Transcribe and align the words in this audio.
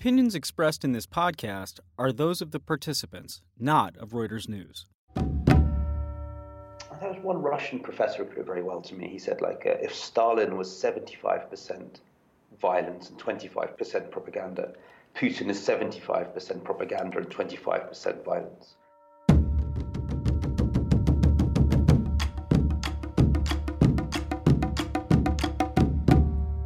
opinions 0.00 0.34
expressed 0.34 0.82
in 0.82 0.92
this 0.92 1.06
podcast 1.06 1.78
are 1.98 2.10
those 2.10 2.40
of 2.40 2.52
the 2.52 2.58
participants, 2.58 3.42
not 3.58 3.94
of 3.98 4.12
Reuters 4.12 4.48
News. 4.48 4.86
There 5.14 7.12
was 7.12 7.18
one 7.22 7.42
Russian 7.42 7.80
professor 7.80 8.24
who 8.24 8.30
put 8.30 8.38
it 8.38 8.46
very 8.46 8.62
well 8.62 8.80
to 8.80 8.94
me. 8.94 9.08
He 9.08 9.18
said, 9.18 9.42
like, 9.42 9.66
uh, 9.66 9.72
if 9.82 9.94
Stalin 9.94 10.56
was 10.56 10.70
75% 10.70 12.00
violence 12.62 13.10
and 13.10 13.18
25% 13.18 14.10
propaganda, 14.10 14.72
Putin 15.14 15.50
is 15.50 15.60
75% 15.60 16.64
propaganda 16.64 17.18
and 17.18 17.28
25% 17.28 18.24
violence. 18.24 18.76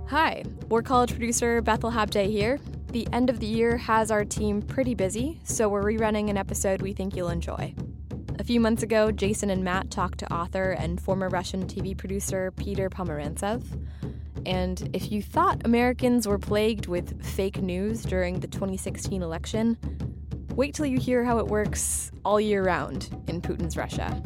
Hi, 0.07 0.45
War 0.69 0.83
College 0.83 1.11
producer 1.11 1.61
Bethel 1.61 1.91
Habte 1.91 2.31
here. 2.31 2.61
The 2.95 3.09
end 3.13 3.29
of 3.29 3.41
the 3.41 3.47
year 3.47 3.77
has 3.77 4.13
our 4.13 4.25
team 4.25 4.63
pretty 4.63 4.95
busy, 4.95 5.41
so 5.43 5.69
we're 5.69 5.83
rerunning 5.83 6.31
an 6.31 6.37
episode 6.37 6.81
we 6.81 6.93
think 6.93 7.17
you'll 7.17 7.29
enjoy. 7.29 7.75
A 8.39 8.45
few 8.45 8.61
months 8.61 8.85
ago, 8.85 9.11
Jason 9.11 9.51
and 9.51 9.65
Matt 9.65 9.91
talked 9.91 10.19
to 10.19 10.33
author 10.33 10.71
and 10.71 11.01
former 11.01 11.29
Russian 11.29 11.67
TV 11.67 11.99
producer 11.99 12.53
Peter 12.53 12.89
Pomerantsev. 12.89 13.65
And 14.47 14.91
if 14.93 15.11
you 15.11 15.23
thought 15.23 15.63
Americans 15.65 16.29
were 16.29 16.39
plagued 16.39 16.87
with 16.87 17.21
fake 17.21 17.61
news 17.61 18.05
during 18.05 18.39
the 18.39 18.47
2016 18.47 19.23
election, 19.23 19.77
wait 20.51 20.73
till 20.73 20.87
you 20.87 21.01
hear 21.01 21.25
how 21.25 21.39
it 21.39 21.49
works 21.49 22.13
all 22.25 22.41
year 22.41 22.63
round 22.63 23.09
in 23.27 23.43
Putin's 23.43 23.77
Russia. 23.77 24.23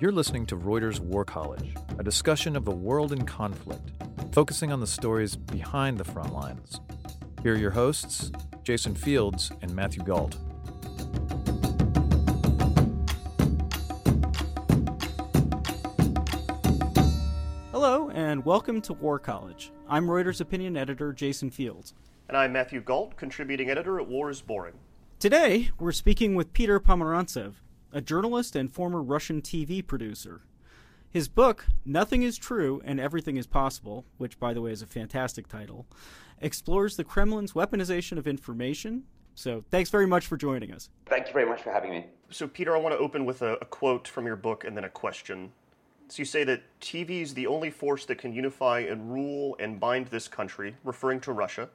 You're 0.00 0.10
listening 0.10 0.44
to 0.46 0.56
Reuters 0.56 0.98
War 0.98 1.24
College, 1.24 1.72
a 2.00 2.02
discussion 2.02 2.56
of 2.56 2.64
the 2.64 2.74
world 2.74 3.12
in 3.12 3.24
conflict, 3.24 3.92
focusing 4.32 4.72
on 4.72 4.80
the 4.80 4.88
stories 4.88 5.36
behind 5.36 5.98
the 5.98 6.04
front 6.04 6.34
lines. 6.34 6.80
Here 7.44 7.54
are 7.54 7.56
your 7.56 7.70
hosts, 7.70 8.32
Jason 8.64 8.96
Fields 8.96 9.52
and 9.62 9.72
Matthew 9.72 10.02
Gault. 10.02 10.36
Hello, 17.70 18.10
and 18.10 18.44
welcome 18.44 18.80
to 18.80 18.94
War 18.94 19.20
College. 19.20 19.70
I'm 19.88 20.08
Reuters 20.08 20.40
opinion 20.40 20.76
editor 20.76 21.12
Jason 21.12 21.52
Fields. 21.52 21.94
And 22.28 22.36
I'm 22.36 22.52
Matthew 22.52 22.80
Gault, 22.80 23.16
contributing 23.16 23.70
editor 23.70 24.00
at 24.00 24.08
War 24.08 24.28
is 24.28 24.40
Boring. 24.40 24.74
Today, 25.20 25.70
we're 25.78 25.92
speaking 25.92 26.34
with 26.34 26.52
Peter 26.52 26.80
Pomerantsev, 26.80 27.54
a 27.94 28.00
journalist 28.00 28.56
and 28.56 28.70
former 28.70 29.00
Russian 29.00 29.40
TV 29.40 29.86
producer. 29.86 30.42
His 31.08 31.28
book, 31.28 31.66
Nothing 31.84 32.22
is 32.22 32.36
True 32.36 32.82
and 32.84 32.98
Everything 32.98 33.36
is 33.36 33.46
Possible, 33.46 34.04
which, 34.18 34.40
by 34.40 34.52
the 34.52 34.60
way, 34.60 34.72
is 34.72 34.82
a 34.82 34.86
fantastic 34.86 35.46
title, 35.46 35.86
explores 36.40 36.96
the 36.96 37.04
Kremlin's 37.04 37.52
weaponization 37.52 38.18
of 38.18 38.26
information. 38.26 39.04
So, 39.36 39.64
thanks 39.70 39.90
very 39.90 40.08
much 40.08 40.26
for 40.26 40.36
joining 40.36 40.72
us. 40.72 40.90
Thank 41.06 41.28
you 41.28 41.32
very 41.32 41.46
much 41.46 41.62
for 41.62 41.70
having 41.72 41.92
me. 41.92 42.06
So, 42.30 42.48
Peter, 42.48 42.76
I 42.76 42.80
want 42.80 42.94
to 42.94 42.98
open 42.98 43.24
with 43.24 43.42
a, 43.42 43.54
a 43.54 43.64
quote 43.64 44.08
from 44.08 44.26
your 44.26 44.36
book 44.36 44.64
and 44.64 44.76
then 44.76 44.84
a 44.84 44.88
question. 44.88 45.52
So, 46.08 46.20
you 46.20 46.24
say 46.24 46.42
that 46.42 46.62
TV 46.80 47.22
is 47.22 47.32
the 47.32 47.46
only 47.46 47.70
force 47.70 48.06
that 48.06 48.18
can 48.18 48.32
unify 48.32 48.80
and 48.80 49.12
rule 49.12 49.56
and 49.60 49.78
bind 49.78 50.08
this 50.08 50.26
country, 50.26 50.74
referring 50.82 51.20
to 51.20 51.32
Russia. 51.32 51.68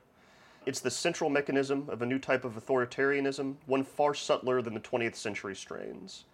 It's 0.70 0.82
the 0.82 0.92
central 0.92 1.32
mechanism 1.32 1.90
of 1.90 2.04
a 2.04 2.06
new 2.06 2.20
type 2.20 2.46
of 2.46 2.54
authoritarianism, 2.54 3.56
one 3.66 3.84
far 3.84 4.14
subtler 4.14 4.62
than 4.62 4.76
the 4.76 4.80
20th 4.80 5.16
century 5.16 5.56
strains. 5.56 6.26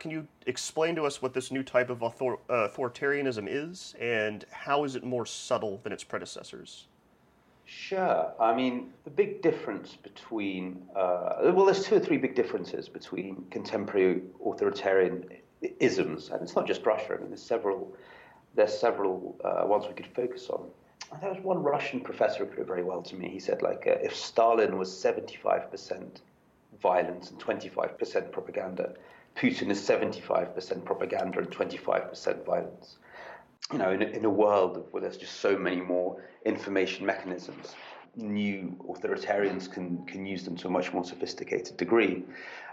Can 0.00 0.10
you 0.10 0.26
explain 0.48 0.96
to 0.96 1.04
us 1.04 1.22
what 1.22 1.32
this 1.32 1.52
new 1.52 1.62
type 1.62 1.90
of 1.90 2.02
author- 2.02 2.40
uh, 2.50 2.66
authoritarianism 2.66 3.46
is, 3.48 3.94
and 4.00 4.46
how 4.50 4.82
is 4.82 4.96
it 4.96 5.04
more 5.04 5.24
subtle 5.24 5.78
than 5.84 5.92
its 5.92 6.02
predecessors? 6.02 6.88
Sure. 7.66 8.32
I 8.40 8.52
mean, 8.52 8.92
the 9.04 9.10
big 9.10 9.42
difference 9.42 9.94
between, 9.94 10.82
uh, 10.96 11.52
well, 11.54 11.64
there's 11.64 11.84
two 11.84 11.94
or 11.94 12.00
three 12.00 12.18
big 12.18 12.34
differences 12.34 12.88
between 12.88 13.46
contemporary 13.52 14.22
authoritarian 14.44 15.24
isms, 15.78 16.30
and 16.30 16.42
it's 16.42 16.56
not 16.56 16.66
just 16.66 16.84
Russia. 16.84 17.14
I 17.14 17.18
mean, 17.18 17.28
there's 17.28 17.40
several, 17.40 17.94
there's 18.56 18.76
several 18.76 19.36
uh, 19.44 19.64
ones 19.64 19.84
we 19.86 19.94
could 19.94 20.12
focus 20.16 20.50
on. 20.50 20.68
There 21.20 21.30
was 21.30 21.42
one 21.42 21.62
Russian 21.62 22.00
professor 22.00 22.44
who 22.44 22.46
put 22.46 22.58
it 22.60 22.66
very 22.66 22.82
well 22.82 23.02
to 23.02 23.16
me. 23.16 23.28
He 23.28 23.38
said, 23.38 23.62
like, 23.62 23.86
uh, 23.86 23.96
if 24.02 24.14
Stalin 24.14 24.76
was 24.78 24.90
75% 24.90 26.20
violence 26.80 27.30
and 27.30 27.40
25% 27.40 28.32
propaganda, 28.32 28.94
Putin 29.36 29.70
is 29.70 29.80
75% 29.80 30.84
propaganda 30.84 31.38
and 31.38 31.50
25% 31.50 32.44
violence. 32.44 32.96
You 33.72 33.78
know, 33.78 33.90
in, 33.90 34.02
in 34.02 34.24
a 34.24 34.30
world 34.30 34.86
where 34.90 35.00
there's 35.00 35.16
just 35.16 35.40
so 35.40 35.56
many 35.56 35.80
more 35.80 36.22
information 36.44 37.06
mechanisms, 37.06 37.74
new 38.16 38.76
authoritarians 38.88 39.70
can, 39.70 40.04
can 40.06 40.26
use 40.26 40.44
them 40.44 40.56
to 40.56 40.68
a 40.68 40.70
much 40.70 40.92
more 40.92 41.04
sophisticated 41.04 41.76
degree. 41.76 42.24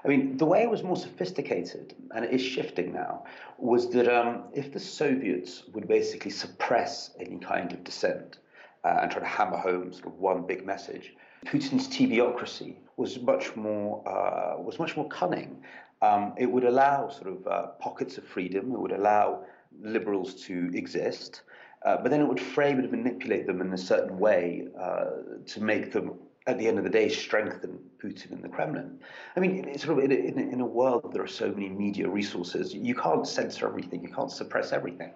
I 0.03 0.07
mean, 0.07 0.38
the 0.38 0.46
way 0.46 0.63
it 0.63 0.69
was 0.69 0.84
more 0.84 0.97
sophisticated, 0.97 1.94
and 2.16 2.25
it 2.25 2.31
is 2.31 2.41
shifting 2.41 2.94
now, 2.94 3.25
was 3.57 3.91
that 3.91 4.07
um, 4.07 4.44
if 4.53 4.74
the 4.74 4.80
Soviets 4.80 5.63
would 5.74 5.88
basically 5.88 6.31
suppress 6.31 7.12
any 7.19 7.38
kind 7.38 7.72
of 7.72 7.84
dissent 7.84 8.40
uh, 8.84 9.00
and 9.01 9.12
try 9.12 9.19
to 9.19 9.28
hammer 9.28 9.57
home 9.57 9.94
sort 9.94 10.07
of 10.07 10.19
one 10.19 10.46
big 10.46 10.66
message, 10.66 11.13
Putin's 11.46 11.88
TVocracy 11.88 12.75
was 12.97 13.19
much 13.19 13.56
more 13.56 14.07
uh, 14.07 14.62
was 14.62 14.78
much 14.78 14.96
more 14.96 15.07
cunning. 15.09 15.63
Um, 16.01 16.34
it 16.38 16.46
would 16.46 16.63
allow 16.63 17.09
sort 17.09 17.28
of 17.28 17.47
uh, 17.47 17.68
pockets 17.80 18.18
of 18.18 18.25
freedom. 18.25 18.72
It 18.72 18.80
would 18.80 18.91
allow 18.91 19.44
liberals 19.81 20.35
to 20.46 20.72
exist. 20.74 21.41
Uh, 21.84 21.97
but 21.97 22.12
then 22.12 22.22
it 22.22 22.28
would 22.28 22.40
frame 22.40 22.80
and 22.80 22.92
manipulate 22.92 23.47
them 23.47 23.62
in 23.62 23.74
a 23.74 23.78
certain 23.78 24.19
way 24.19 24.68
uh, 24.80 25.06
to 25.46 25.62
make 25.62 25.92
them, 25.92 26.14
at 26.47 26.58
the 26.59 26.68
end 26.68 26.78
of 26.78 26.84
the 26.84 26.90
day, 26.90 27.09
strengthen 27.09 27.80
Putin 28.02 28.31
and 28.31 28.44
the 28.44 28.50
Kremlin. 28.50 29.00
I 29.36 29.40
mean, 29.40 29.78
sort 29.78 29.97
of 29.97 30.03
in 30.03 30.12
a, 30.12 30.16
in, 30.16 30.40
a, 30.40 30.42
in 30.53 30.62
a 30.62 30.66
world 30.66 31.12
there 31.14 31.24
are 31.24 31.28
so 31.28 31.52
many 31.52 31.69
media 31.69 32.08
resources, 32.08 32.74
you 32.74 32.96
can't 32.96 33.28
censor 33.28 33.68
everything, 33.68 34.03
you 34.03 34.09
can't 34.09 34.31
suppress 34.31 34.72
everything, 34.72 35.12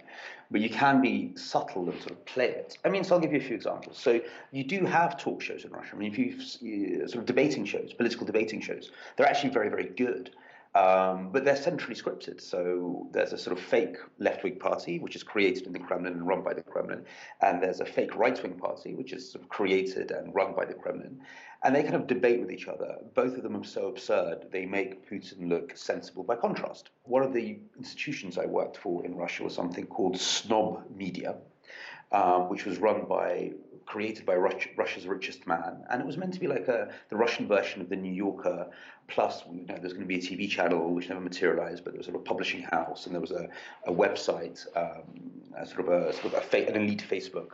but 0.49 0.61
you 0.61 0.69
can 0.69 1.01
be 1.01 1.35
subtle 1.35 1.89
and 1.89 1.99
sort 1.99 2.11
of 2.11 2.25
play 2.25 2.49
it. 2.49 2.77
I 2.83 2.89
mean, 2.89 3.03
so 3.03 3.15
I'll 3.15 3.21
give 3.21 3.33
you 3.33 3.39
a 3.39 3.43
few 3.43 3.55
examples. 3.55 3.97
So 3.97 4.21
you 4.51 4.63
do 4.63 4.85
have 4.85 5.19
talk 5.19 5.41
shows 5.41 5.65
in 5.65 5.71
Russia. 5.71 5.91
I 5.93 5.97
mean, 5.97 6.11
if 6.11 6.17
you 6.17 7.07
sort 7.07 7.19
of 7.19 7.25
debating 7.25 7.65
shows, 7.65 7.93
political 7.93 8.25
debating 8.25 8.61
shows, 8.61 8.91
they're 9.15 9.27
actually 9.27 9.49
very, 9.49 9.69
very 9.69 9.89
good. 9.89 10.31
Um, 10.75 11.29
but 11.31 11.45
they're 11.45 11.55
centrally 11.55 11.95
scripted. 11.95 12.41
So 12.41 13.07
there's 13.13 13.31
a 13.31 13.37
sort 13.37 13.57
of 13.57 13.63
fake 13.63 13.95
left 14.19 14.43
wing 14.43 14.59
party, 14.59 14.99
which 14.99 15.15
is 15.15 15.23
created 15.23 15.67
in 15.67 15.71
the 15.71 15.79
Kremlin 15.79 16.11
and 16.11 16.27
run 16.27 16.43
by 16.43 16.53
the 16.53 16.63
Kremlin. 16.63 17.05
And 17.41 17.63
there's 17.63 17.79
a 17.79 17.85
fake 17.85 18.13
right 18.17 18.41
wing 18.43 18.55
party, 18.55 18.93
which 18.93 19.13
is 19.13 19.31
sort 19.31 19.43
of 19.43 19.49
created 19.49 20.11
and 20.11 20.35
run 20.35 20.53
by 20.53 20.65
the 20.65 20.73
Kremlin. 20.73 21.21
And 21.63 21.73
they 21.73 21.81
kind 21.81 21.95
of 21.95 22.07
debate 22.07 22.41
with 22.41 22.51
each 22.51 22.67
other. 22.67 22.97
Both 23.13 23.37
of 23.37 23.43
them 23.43 23.55
are 23.55 23.63
so 23.63 23.87
absurd, 23.87 24.47
they 24.51 24.65
make 24.65 25.09
Putin 25.09 25.47
look 25.47 25.77
sensible 25.77 26.23
by 26.23 26.35
contrast. 26.35 26.89
One 27.03 27.23
of 27.23 27.33
the 27.33 27.57
institutions 27.77 28.37
I 28.37 28.45
worked 28.45 28.75
for 28.75 29.05
in 29.05 29.15
Russia 29.15 29.45
was 29.45 29.55
something 29.55 29.87
called 29.87 30.19
Snob 30.19 30.83
Media. 30.93 31.37
Um, 32.11 32.49
which 32.49 32.65
was 32.65 32.77
run 32.77 33.05
by 33.05 33.51
created 33.85 34.25
by 34.25 34.35
Russia's 34.35 35.07
richest 35.07 35.45
man, 35.47 35.83
and 35.89 36.01
it 36.01 36.05
was 36.05 36.17
meant 36.17 36.33
to 36.33 36.39
be 36.39 36.47
like 36.47 36.67
a, 36.67 36.89
the 37.09 37.15
Russian 37.15 37.47
version 37.47 37.81
of 37.81 37.89
the 37.89 37.95
New 37.95 38.11
Yorker. 38.11 38.67
Plus, 39.07 39.43
you 39.51 39.65
know, 39.67 39.77
there's 39.79 39.93
going 39.93 40.07
to 40.07 40.07
be 40.07 40.15
a 40.15 40.21
TV 40.21 40.49
channel 40.49 40.93
which 40.93 41.09
never 41.09 41.21
materialized, 41.21 41.83
but 41.83 41.93
there 41.93 41.99
was 41.99 42.07
a 42.07 42.11
publishing 42.11 42.63
house, 42.63 43.05
and 43.05 43.13
there 43.13 43.21
was 43.21 43.31
a, 43.31 43.47
a 43.85 43.93
website, 43.93 44.65
um, 44.75 45.31
a 45.57 45.65
sort 45.65 45.81
of 45.81 45.89
a 45.89 46.13
sort 46.13 46.25
of 46.25 46.33
a 46.35 46.41
fa- 46.41 46.67
an 46.67 46.75
elite 46.75 47.05
Facebook, 47.07 47.51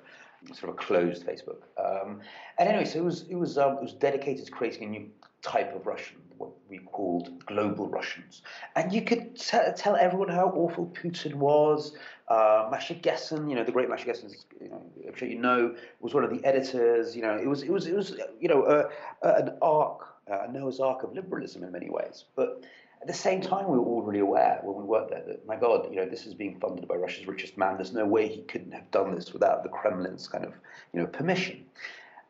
sort 0.53 0.69
of 0.69 0.69
a 0.69 0.73
closed 0.73 1.25
Facebook. 1.25 1.63
Um, 1.77 2.21
and 2.57 2.69
anyway, 2.69 2.85
so 2.85 2.99
it 2.99 3.05
was 3.05 3.25
it 3.29 3.35
was 3.35 3.57
um, 3.57 3.77
it 3.77 3.81
was 3.81 3.93
dedicated 3.93 4.45
to 4.45 4.51
creating 4.51 4.83
a 4.83 4.89
new 4.89 5.09
type 5.41 5.75
of 5.75 5.85
Russian, 5.85 6.17
what 6.37 6.51
we 6.69 6.77
called 6.79 7.45
global 7.45 7.87
Russians. 7.87 8.41
And 8.75 8.93
you 8.93 9.01
could 9.01 9.35
t- 9.35 9.57
tell 9.75 9.95
everyone 9.95 10.29
how 10.29 10.49
awful 10.55 10.87
Putin 10.87 11.35
was. 11.35 11.93
Uh, 12.31 12.69
Masha 12.71 12.95
Gessen, 12.95 13.49
you 13.49 13.55
know, 13.57 13.63
the 13.65 13.73
great 13.73 13.89
Masha 13.89 14.05
Gessen, 14.05 14.31
you 14.61 14.69
know, 14.69 14.81
I'm 15.05 15.15
sure 15.15 15.27
you 15.27 15.37
know, 15.37 15.75
was 15.99 16.13
one 16.13 16.23
of 16.23 16.29
the 16.29 16.41
editors. 16.45 17.13
You 17.13 17.23
know, 17.23 17.35
it 17.35 17.45
was, 17.45 17.61
it 17.61 17.69
was, 17.69 17.87
it 17.87 17.93
was, 17.93 18.15
you 18.39 18.47
know, 18.47 18.63
uh, 18.63 18.89
uh, 19.21 19.33
an 19.35 19.57
arc, 19.61 20.07
a 20.27 20.49
Noah's 20.49 20.79
Ark 20.79 21.03
of 21.03 21.13
liberalism 21.13 21.61
in 21.65 21.73
many 21.73 21.89
ways. 21.89 22.23
But 22.37 22.63
at 23.01 23.07
the 23.07 23.13
same 23.13 23.41
time, 23.41 23.65
we 23.67 23.77
were 23.77 23.83
all 23.83 24.01
really 24.01 24.21
aware 24.21 24.61
when 24.63 24.77
we 24.77 24.83
worked 24.83 25.09
there 25.11 25.23
that, 25.27 25.45
my 25.45 25.57
God, 25.57 25.89
you 25.89 25.97
know, 25.97 26.05
this 26.05 26.25
is 26.25 26.33
being 26.33 26.57
funded 26.57 26.87
by 26.87 26.95
Russia's 26.95 27.27
richest 27.27 27.57
man. 27.57 27.75
There's 27.75 27.91
no 27.91 28.05
way 28.05 28.29
he 28.29 28.43
couldn't 28.43 28.71
have 28.71 28.89
done 28.91 29.13
this 29.13 29.33
without 29.33 29.63
the 29.63 29.69
Kremlin's 29.69 30.29
kind 30.29 30.45
of, 30.45 30.53
you 30.93 31.01
know, 31.01 31.07
permission. 31.07 31.65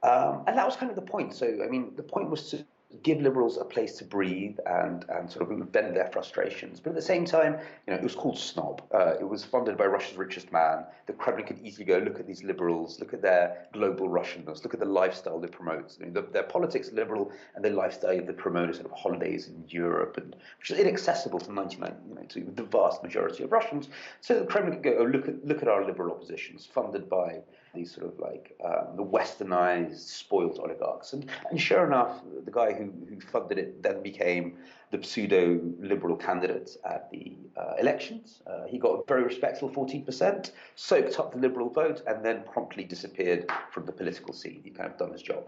Um, 0.01 0.45
and 0.47 0.57
that 0.57 0.65
was 0.65 0.75
kind 0.75 0.89
of 0.89 0.95
the 0.95 1.03
point. 1.03 1.35
So, 1.35 1.45
I 1.63 1.67
mean, 1.67 1.91
the 1.95 2.01
point 2.01 2.31
was 2.31 2.49
to 2.49 2.65
give 3.03 3.21
liberals 3.21 3.57
a 3.57 3.65
place 3.65 3.97
to 3.97 4.05
breathe 4.05 4.57
and, 4.65 5.05
and 5.09 5.29
sort 5.29 5.49
of 5.49 5.57
vent 5.69 5.93
their 5.93 6.07
frustrations. 6.07 6.79
But 6.79 6.91
at 6.91 6.95
the 6.95 7.01
same 7.01 7.25
time, 7.25 7.57
you 7.87 7.93
know, 7.93 7.99
it 7.99 8.03
was 8.03 8.15
called 8.15 8.37
Snob. 8.37 8.81
Uh, 8.93 9.13
it 9.19 9.27
was 9.27 9.43
funded 9.43 9.77
by 9.77 9.85
Russia's 9.85 10.17
richest 10.17 10.51
man. 10.51 10.85
The 11.07 11.13
Kremlin 11.13 11.45
could 11.45 11.59
easily 11.63 11.85
go, 11.85 11.97
look 11.97 12.19
at 12.19 12.27
these 12.27 12.43
liberals, 12.43 12.99
look 12.99 13.13
at 13.13 13.21
their 13.21 13.67
global 13.73 14.09
Russianness, 14.09 14.63
look 14.63 14.73
at 14.73 14.79
the 14.79 14.85
lifestyle 14.85 15.39
they 15.39 15.47
promote. 15.47 15.97
I 15.99 16.03
mean, 16.03 16.13
the, 16.13 16.21
their 16.21 16.43
politics 16.43 16.91
liberal 16.91 17.31
and 17.55 17.63
their 17.63 17.73
lifestyle 17.73 18.21
they 18.21 18.33
promote 18.33 18.75
sort 18.75 18.85
of 18.85 18.91
holidays 18.91 19.47
in 19.47 19.63
Europe, 19.67 20.17
and 20.17 20.35
which 20.59 20.71
is 20.71 20.79
inaccessible 20.79 21.39
to 21.39 21.53
99, 21.53 21.95
you 22.07 22.15
know, 22.15 22.23
to 22.23 22.51
the 22.55 22.63
vast 22.63 23.03
majority 23.03 23.43
of 23.43 23.51
Russians. 23.51 23.89
So 24.21 24.39
the 24.39 24.45
Kremlin 24.45 24.73
could 24.73 24.83
go, 24.83 24.97
oh, 24.99 25.05
look 25.05 25.27
at 25.27 25.45
look 25.45 25.61
at 25.61 25.67
our 25.67 25.85
liberal 25.85 26.11
oppositions, 26.11 26.65
funded 26.65 27.09
by 27.09 27.41
these 27.73 27.93
sort 27.93 28.07
of 28.07 28.19
like 28.19 28.55
um, 28.63 28.95
the 28.95 29.03
westernized, 29.03 29.99
spoiled 29.99 30.59
oligarchs. 30.59 31.13
And, 31.13 31.29
and 31.49 31.59
sure 31.59 31.85
enough, 31.85 32.21
the 32.43 32.51
guy 32.51 32.73
who, 32.73 32.91
who 33.07 33.19
funded 33.19 33.57
it 33.57 33.81
then 33.83 34.01
became 34.01 34.57
the 34.91 35.01
pseudo 35.03 35.59
liberal 35.79 36.15
candidate 36.15 36.71
at 36.85 37.09
the 37.11 37.37
uh, 37.55 37.75
elections. 37.79 38.41
Uh, 38.45 38.65
he 38.67 38.77
got 38.77 38.91
a 38.91 39.03
very 39.07 39.23
respectable 39.23 39.69
14%, 39.69 40.51
soaked 40.75 41.19
up 41.19 41.31
the 41.31 41.39
liberal 41.39 41.69
vote, 41.69 42.01
and 42.07 42.25
then 42.25 42.43
promptly 42.51 42.83
disappeared 42.83 43.49
from 43.71 43.85
the 43.85 43.91
political 43.91 44.33
scene. 44.33 44.61
He 44.63 44.69
kind 44.69 44.91
of 44.91 44.97
done 44.97 45.11
his 45.11 45.21
job. 45.21 45.47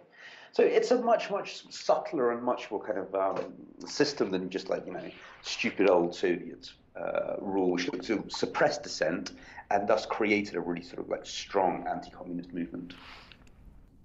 So 0.54 0.64
it's 0.64 0.92
a 0.92 1.02
much, 1.02 1.32
much 1.32 1.66
subtler 1.74 2.32
and 2.32 2.44
much 2.44 2.70
more 2.70 2.82
kind 2.82 3.00
of 3.00 3.16
um, 3.16 3.54
system 3.86 4.32
than 4.32 4.50
just 4.50 4.70
like, 4.70 4.86
you 4.86 4.94
know, 4.94 5.10
stupid 5.42 5.90
old 5.90 6.16
Soviet 6.16 6.72
uh, 7.00 7.36
rule, 7.40 7.78
to 7.78 8.24
suppress 8.28 8.78
dissent 8.78 9.32
and 9.72 9.88
thus 9.88 10.06
created 10.06 10.56
a 10.56 10.60
really 10.60 10.84
sort 10.84 11.00
of 11.00 11.10
like 11.10 11.26
strong 11.26 11.86
anti-communist 11.90 12.54
movement. 12.54 12.94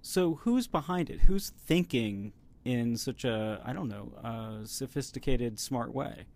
So 0.02 0.34
who's 0.42 0.66
behind 0.66 1.10
it? 1.10 1.20
Who's 1.20 1.50
thinking 1.50 2.32
in 2.64 2.96
such 2.96 3.24
a 3.24 3.60
I 3.64 3.72
don't 3.72 3.88
know 3.88 4.12
uh, 4.24 4.64
sophisticated, 4.64 5.58
smart 5.58 5.92
way? 5.94 6.26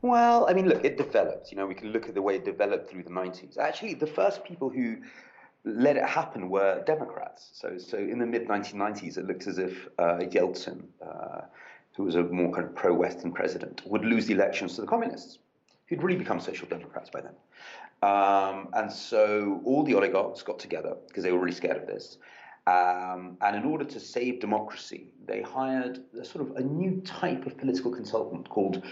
Well, 0.00 0.46
I 0.48 0.52
mean, 0.52 0.68
look, 0.68 0.84
it 0.84 0.96
developed. 0.96 1.50
You 1.50 1.56
know, 1.56 1.66
we 1.66 1.74
can 1.74 1.90
look 1.92 2.08
at 2.08 2.14
the 2.14 2.22
way 2.22 2.36
it 2.36 2.44
developed 2.44 2.88
through 2.88 3.02
the 3.02 3.10
90s. 3.10 3.58
Actually, 3.58 3.94
the 3.94 4.06
first 4.06 4.44
people 4.44 4.68
who 4.68 4.98
let 5.64 5.96
it 5.96 6.04
happen 6.04 6.48
were 6.48 6.82
Democrats. 6.86 7.50
So, 7.52 7.78
so 7.78 7.98
in 7.98 8.18
the 8.18 8.26
mid 8.26 8.46
1990s, 8.46 9.18
it 9.18 9.26
looked 9.26 9.46
as 9.48 9.58
if 9.58 9.88
uh, 9.98 10.18
Yeltsin, 10.18 10.84
uh, 11.04 11.42
who 11.96 12.04
was 12.04 12.14
a 12.14 12.22
more 12.22 12.52
kind 12.52 12.66
of 12.66 12.76
pro-Western 12.76 13.32
president, 13.32 13.82
would 13.86 14.04
lose 14.04 14.26
the 14.26 14.34
elections 14.34 14.76
to 14.76 14.82
the 14.82 14.86
communists, 14.86 15.38
who'd 15.88 16.02
really 16.02 16.18
become 16.18 16.40
social 16.40 16.68
democrats 16.68 17.10
by 17.10 17.20
then. 17.20 17.34
Um, 18.02 18.68
and 18.74 18.92
so 18.92 19.60
all 19.64 19.82
the 19.82 19.94
oligarchs 19.94 20.42
got 20.42 20.58
together 20.58 20.96
because 21.08 21.24
they 21.24 21.32
were 21.32 21.38
really 21.38 21.54
scared 21.54 21.76
of 21.76 21.86
this. 21.86 22.18
Um, 22.66 23.38
and 23.40 23.56
in 23.56 23.64
order 23.64 23.84
to 23.84 23.98
save 23.98 24.40
democracy, 24.40 25.08
they 25.26 25.40
hired 25.40 26.04
a 26.20 26.24
sort 26.24 26.48
of 26.48 26.56
a 26.56 26.62
new 26.62 27.00
type 27.00 27.46
of 27.46 27.56
political 27.56 27.90
consultant 27.90 28.48
called 28.48 28.82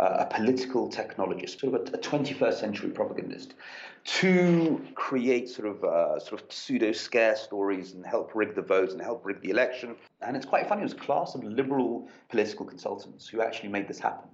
uh, 0.00 0.16
a 0.20 0.26
political 0.26 0.88
technologist, 0.88 1.60
sort 1.60 1.74
of 1.74 1.92
a, 1.92 1.96
a, 1.96 2.00
21st 2.00 2.54
century 2.54 2.90
propagandist, 2.90 3.54
to 4.04 4.80
create 4.94 5.48
sort 5.48 5.68
of 5.68 5.84
uh, 5.84 6.18
sort 6.18 6.40
of 6.40 6.52
pseudo 6.52 6.92
scare 6.92 7.36
stories 7.36 7.92
and 7.92 8.04
help 8.06 8.34
rig 8.34 8.54
the 8.54 8.62
votes 8.62 8.92
and 8.92 9.02
help 9.02 9.24
rig 9.24 9.40
the 9.40 9.50
election. 9.50 9.96
And 10.22 10.36
it's 10.36 10.46
quite 10.46 10.68
funny. 10.68 10.82
It 10.82 10.84
was 10.84 10.92
a 10.92 10.96
class 10.96 11.34
of 11.34 11.44
liberal 11.44 12.08
political 12.28 12.66
consultants 12.66 13.28
who 13.28 13.40
actually 13.40 13.70
made 13.70 13.88
this 13.88 13.98
happen. 13.98 14.28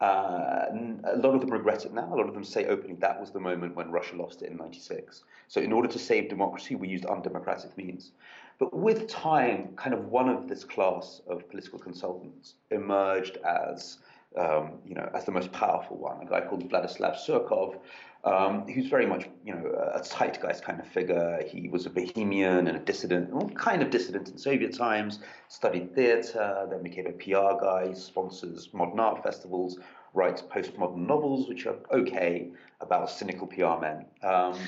Uh, 0.00 0.66
a 1.04 1.16
lot 1.16 1.32
of 1.32 1.40
them 1.40 1.50
regret 1.50 1.84
it 1.84 1.94
now. 1.94 2.12
A 2.12 2.16
lot 2.16 2.26
of 2.26 2.34
them 2.34 2.42
say 2.42 2.66
openly 2.66 2.96
that 2.96 3.20
was 3.20 3.30
the 3.30 3.38
moment 3.38 3.76
when 3.76 3.92
Russia 3.92 4.16
lost 4.16 4.42
it 4.42 4.50
in 4.50 4.56
96. 4.56 5.22
So, 5.46 5.60
in 5.60 5.72
order 5.72 5.86
to 5.86 5.98
save 5.98 6.28
democracy, 6.28 6.74
we 6.74 6.88
used 6.88 7.04
undemocratic 7.04 7.76
means. 7.78 8.10
But 8.58 8.74
with 8.74 9.06
time, 9.06 9.68
kind 9.76 9.94
of 9.94 10.06
one 10.06 10.28
of 10.28 10.48
this 10.48 10.64
class 10.64 11.20
of 11.28 11.48
political 11.48 11.78
consultants 11.78 12.54
emerged 12.72 13.36
as, 13.38 13.98
um, 14.38 14.78
you 14.86 14.94
know, 14.94 15.08
as 15.14 15.24
the 15.24 15.32
most 15.32 15.52
powerful 15.52 15.96
one. 15.96 16.22
A 16.22 16.26
guy 16.26 16.40
called 16.40 16.68
Vladislav 16.68 17.16
Surkov, 17.16 17.78
um, 18.24 18.66
who's 18.68 18.86
very 18.86 19.06
much, 19.06 19.28
you 19.44 19.54
know, 19.54 19.66
a 19.94 20.02
zeitgeist 20.04 20.62
kind 20.62 20.80
of 20.80 20.86
figure. 20.86 21.42
He 21.46 21.68
was 21.68 21.86
a 21.86 21.90
bohemian 21.90 22.68
and 22.68 22.76
a 22.76 22.80
dissident, 22.80 23.56
kind 23.56 23.82
of 23.82 23.90
dissident 23.90 24.28
in 24.28 24.38
Soviet 24.38 24.74
times. 24.76 25.18
Studied 25.48 25.94
theatre, 25.94 26.66
then 26.70 26.82
became 26.82 27.06
a 27.06 27.12
PR 27.12 27.60
guy. 27.60 27.92
Sponsors 27.94 28.70
modern 28.72 29.00
art 29.00 29.22
festivals. 29.22 29.78
Writes 30.14 30.42
postmodern 30.42 31.06
novels, 31.06 31.48
which 31.48 31.66
are 31.66 31.76
okay 31.90 32.50
about 32.80 33.10
cynical 33.10 33.46
PR 33.46 33.80
men. 33.80 34.04
Um, 34.22 34.58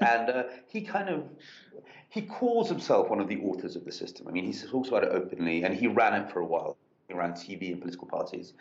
and 0.00 0.30
uh, 0.30 0.42
he 0.66 0.80
kind 0.80 1.08
of 1.08 1.24
he 2.08 2.22
calls 2.22 2.68
himself 2.68 3.10
one 3.10 3.20
of 3.20 3.28
the 3.28 3.38
authors 3.40 3.76
of 3.76 3.84
the 3.84 3.92
system. 3.92 4.26
I 4.28 4.30
mean, 4.30 4.50
he 4.50 4.52
talks 4.52 4.88
about 4.88 5.04
it 5.04 5.10
openly, 5.12 5.62
and 5.64 5.74
he 5.74 5.86
ran 5.86 6.14
it 6.22 6.32
for 6.32 6.40
a 6.40 6.46
while. 6.46 6.78
Ran 7.16 7.32
TV 7.32 7.72
and 7.72 7.80
political 7.80 8.06
parties. 8.06 8.52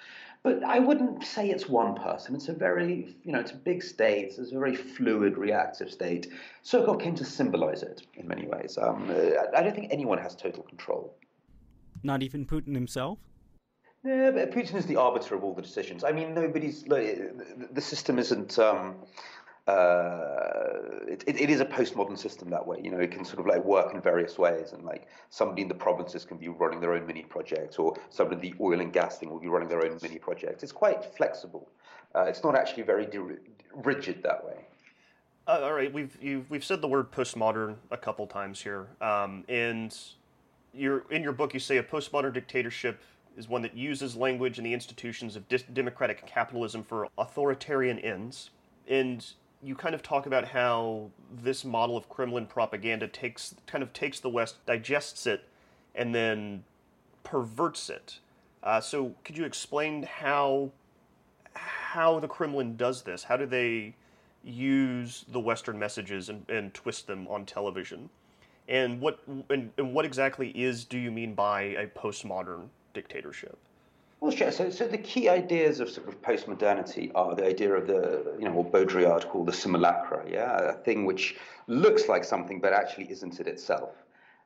But 0.44 0.64
I 0.64 0.80
wouldn't 0.80 1.26
say 1.26 1.50
it's 1.50 1.68
one 1.68 1.96
person. 1.96 2.36
It's 2.36 2.48
a 2.48 2.54
very, 2.54 3.16
you 3.24 3.32
know, 3.32 3.40
it's 3.40 3.52
a 3.52 3.56
big 3.56 3.84
state. 3.84 4.36
It's 4.38 4.52
a 4.52 4.60
very 4.60 4.76
fluid, 4.76 5.38
reactive 5.38 5.92
state. 5.92 6.32
Surkov 6.64 7.02
came 7.02 7.16
to 7.16 7.26
symbolize 7.26 7.84
it 7.84 8.04
in 8.16 8.28
many 8.28 8.48
ways. 8.48 8.78
Um, 8.82 9.12
I 9.56 9.62
don't 9.62 9.76
think 9.76 9.92
anyone 9.92 10.18
has 10.20 10.36
total 10.36 10.64
control. 10.64 11.18
Not 12.04 12.24
even 12.24 12.46
Putin 12.46 12.74
himself? 12.74 13.20
Yeah, 14.06 14.32
but 14.32 14.52
Putin 14.52 14.76
is 14.76 14.86
the 14.86 14.96
arbiter 14.96 15.36
of 15.36 15.44
all 15.44 15.54
the 15.54 15.62
decisions. 15.62 16.04
I 16.04 16.12
mean, 16.12 16.34
nobody's. 16.34 16.84
The 16.84 17.82
system 17.82 18.20
isn't. 18.20 18.58
Um, 18.60 18.96
uh, 19.68 21.06
it, 21.08 21.24
it, 21.28 21.50
is 21.50 21.60
a 21.60 21.66
postmodern 21.66 22.18
system 22.18 22.50
that 22.50 22.66
way. 22.66 22.80
You 22.82 22.90
know, 22.90 23.00
it 23.00 23.12
can 23.12 23.26
sort 23.26 23.40
of 23.40 23.48
like 23.48 23.64
work 23.66 23.94
in 23.94 24.02
various 24.02 24.38
ways, 24.38 24.72
and 24.72 24.84
like 24.84 25.08
somebody 25.30 25.62
in 25.62 25.68
the 25.68 25.76
provinces 25.76 26.24
can 26.24 26.38
be 26.38 26.48
running 26.48 26.80
their 26.80 26.94
own 26.94 27.06
mini 27.06 27.24
project, 27.24 27.78
or 27.78 27.96
somebody 28.10 28.48
in 28.48 28.58
the 28.58 28.64
oil 28.64 28.80
and 28.80 28.94
gas 28.94 29.18
thing 29.18 29.30
will 29.30 29.40
be 29.40 29.48
running 29.48 29.68
their 29.68 29.84
own 29.86 30.00
mini 30.02 30.20
project. 30.20 30.64
It's 30.64 30.72
quite 30.72 31.04
flexible. 31.04 31.68
Uh, 32.16 32.22
it's 32.24 32.44
not 32.44 32.56
actually 32.56 32.84
very 32.84 33.06
di- 33.06 33.20
rigid 33.76 34.24
that 34.24 34.46
way. 34.46 34.56
Uh, 35.48 35.62
all 35.64 35.74
right, 35.74 35.92
we've 35.92 36.18
we've 36.50 36.64
said 36.64 36.82
the 36.82 36.88
word 36.88 37.12
postmodern 37.12 37.76
a 37.92 37.98
couple 37.98 38.26
times 38.26 38.62
here, 38.62 38.88
um, 39.02 39.44
and 39.50 39.98
you're 40.74 41.04
in 41.12 41.24
your 41.24 41.34
book 41.34 41.54
you 41.54 41.60
say 41.60 41.78
a 41.78 41.84
postmodern 41.84 42.34
dictatorship 42.34 43.02
is 43.38 43.48
one 43.48 43.62
that 43.62 43.76
uses 43.76 44.16
language 44.16 44.58
and 44.58 44.66
the 44.66 44.74
institutions 44.74 45.36
of 45.36 45.48
dis- 45.48 45.64
democratic 45.74 46.26
capitalism 46.26 46.84
for 46.84 47.08
authoritarian 47.18 48.00
ends. 48.00 48.50
And 48.88 49.26
you 49.62 49.76
kind 49.76 49.96
of 49.96 50.04
talk 50.04 50.26
about 50.26 50.46
how 50.46 51.10
this 51.32 51.66
model 51.66 51.98
of 51.98 52.10
Kremlin 52.10 52.46
propaganda 52.46 53.08
takes 53.08 53.56
kind 53.66 53.84
of 53.84 53.92
takes 53.94 54.20
the 54.20 54.30
West, 54.30 54.64
digests 54.66 55.26
it, 55.26 55.46
and 55.96 56.14
then 56.14 56.64
perverts 57.24 57.90
it. 57.90 58.20
Uh, 58.64 58.82
so, 58.82 59.16
could 59.24 59.38
you 59.38 59.46
explain 59.46 60.04
how 60.04 60.72
how 61.56 62.20
the 62.20 62.28
Kremlin 62.28 62.76
does 62.76 63.02
this? 63.02 63.24
How 63.24 63.38
do 63.38 63.46
they 63.46 63.96
use 64.44 65.26
the 65.28 65.40
Western 65.40 65.80
messages 65.80 66.30
and, 66.30 66.48
and 66.50 66.74
twist 66.74 67.08
them 67.08 67.28
on 67.28 67.46
television? 67.46 68.10
And 68.68 69.00
what 69.02 69.20
and, 69.50 69.72
and 69.78 69.94
what 69.94 70.06
exactly 70.06 70.50
is 70.50 70.86
do 70.86 70.98
you 70.98 71.12
mean 71.12 71.34
by 71.34 71.62
a 71.62 71.88
postmodern 71.88 72.68
dictatorship? 72.94 73.58
Well, 74.20 74.32
sure. 74.32 74.52
So, 74.52 74.70
so 74.72 74.88
the 74.88 74.98
key 74.98 75.30
ideas 75.30 75.80
of 75.80 75.90
sort 75.90 76.08
of 76.08 76.22
postmodernity 76.22 77.12
are 77.14 77.36
the 77.36 77.46
idea 77.46 77.72
of 77.74 77.86
the, 77.86 78.36
you 78.40 78.46
know, 78.46 78.52
what 78.52 78.72
Baudrillard 78.72 79.30
called 79.30 79.46
the 79.48 79.54
simulacra, 79.54 80.26
yeah, 80.28 80.58
a 80.58 80.74
thing 80.74 81.06
which 81.06 81.36
looks 81.68 82.08
like 82.10 82.24
something 82.24 82.60
but 82.60 82.74
actually 82.74 83.12
isn't 83.12 83.40
it 83.40 83.48
itself, 83.48 83.92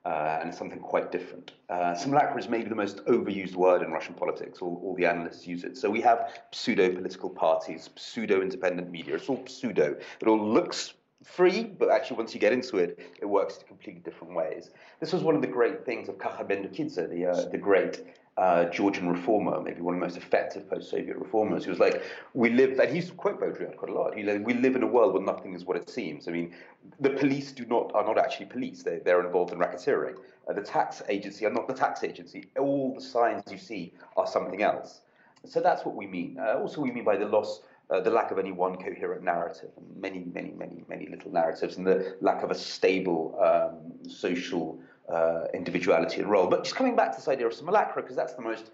uh, 0.04 0.40
and 0.42 0.54
something 0.54 0.80
quite 0.80 1.10
different. 1.10 1.54
Uh, 1.70 1.96
simulacra 1.96 2.38
is 2.38 2.50
maybe 2.50 2.68
the 2.68 2.76
most 2.76 2.98
overused 3.06 3.56
word 3.56 3.82
in 3.82 3.92
Russian 3.92 4.14
politics. 4.14 4.60
All, 4.62 4.82
all 4.84 4.94
the 4.96 5.06
analysts 5.06 5.48
use 5.48 5.64
it. 5.64 5.78
So 5.78 5.90
we 5.90 6.02
have 6.02 6.42
pseudo-political 6.52 7.30
parties, 7.30 7.90
pseudo-independent 7.96 8.92
media. 8.92 9.16
It's 9.16 9.30
all 9.30 9.42
pseudo. 9.48 9.96
It 10.20 10.28
all 10.28 10.54
looks 10.54 10.96
free, 11.24 11.64
but 11.64 11.90
actually 11.90 12.18
once 12.18 12.34
you 12.34 12.42
get 12.42 12.52
into 12.52 12.78
it, 12.78 13.00
it 13.22 13.26
works 13.26 13.58
in 13.60 13.68
completely 13.68 14.02
different 14.02 14.36
ways. 14.36 14.72
This 15.00 15.14
was 15.14 15.24
one 15.24 15.36
of 15.36 15.42
the 15.42 15.48
great 15.48 15.86
things 15.86 16.10
of 16.10 16.18
Kakha 16.18 16.46
Bendukidze, 16.46 17.10
the, 17.10 17.26
uh, 17.28 17.50
the 17.50 17.58
great 17.58 18.04
uh, 18.38 18.66
Georgian 18.66 19.10
reformer, 19.10 19.62
maybe 19.62 19.82
one 19.82 19.96
of 19.96 20.00
the 20.00 20.06
most 20.06 20.18
effective 20.18 20.70
post-Soviet 20.70 21.18
reformers, 21.18 21.66
who 21.66 21.72
was 21.72 21.80
like, 21.80 22.02
"We 22.34 22.50
live," 22.50 22.80
and 22.80 22.94
he's 22.94 23.12
quote 23.12 23.42
Baudrillard 23.42 23.76
quite 23.76 23.92
a 23.92 23.94
lot. 23.94 24.16
He 24.16 24.24
like, 24.24 24.46
"We 24.46 24.54
live 24.54 24.76
in 24.76 24.84
a 24.84 24.88
world 24.88 25.14
where 25.14 25.22
nothing 25.22 25.54
is 25.54 25.66
what 25.66 25.76
it 25.76 25.90
seems." 25.90 26.28
I 26.28 26.32
mean, 26.32 26.54
the 27.00 27.10
police 27.10 27.52
do 27.52 27.66
not 27.66 27.92
are 27.94 28.06
not 28.06 28.18
actually 28.18 28.46
police; 28.46 28.84
they 28.84 29.00
they're 29.00 29.24
involved 29.26 29.52
in 29.52 29.60
racketeering. 29.60 30.16
Uh, 30.48 30.54
the 30.54 30.62
tax 30.62 31.02
agency 31.10 31.46
are 31.46 31.52
not 31.52 31.68
the 31.68 31.74
tax 31.74 32.04
agency. 32.04 32.46
All 32.58 32.96
the 32.96 33.02
signs 33.02 33.52
you 33.52 33.58
see 33.58 33.94
are 34.16 34.28
something 34.28 34.62
else. 34.62 35.02
So 35.46 35.60
that's 35.60 35.86
what 35.86 35.96
we 35.96 36.08
mean. 36.08 36.38
Uh, 36.40 36.60
also, 36.60 36.82
we 36.82 36.92
mean 36.92 37.04
by 37.04 37.18
the 37.18 37.26
loss. 37.26 37.62
Uh, 37.90 38.00
the 38.00 38.10
lack 38.10 38.32
of 38.32 38.40
any 38.40 38.54
one 38.54 38.78
coherent 38.78 39.22
narrative, 39.22 39.70
many, 40.00 40.24
many, 40.34 40.52
many, 40.52 40.86
many 40.88 41.08
little 41.08 41.30
narratives, 41.30 41.76
and 41.76 41.86
the 41.86 42.16
lack 42.22 42.42
of 42.42 42.50
a 42.50 42.56
stable 42.56 43.38
um, 43.44 44.10
social 44.10 44.80
uh, 45.12 45.48
individuality 45.54 46.22
and 46.22 46.30
role. 46.30 46.48
But 46.48 46.64
just 46.64 46.76
coming 46.76 46.96
back 46.96 47.12
to 47.12 47.18
this 47.18 47.28
idea 47.28 47.48
of 47.48 47.54
simulacra, 47.54 48.02
because 48.02 48.16
that's 48.16 48.34
the 48.34 48.42
most 48.42 48.72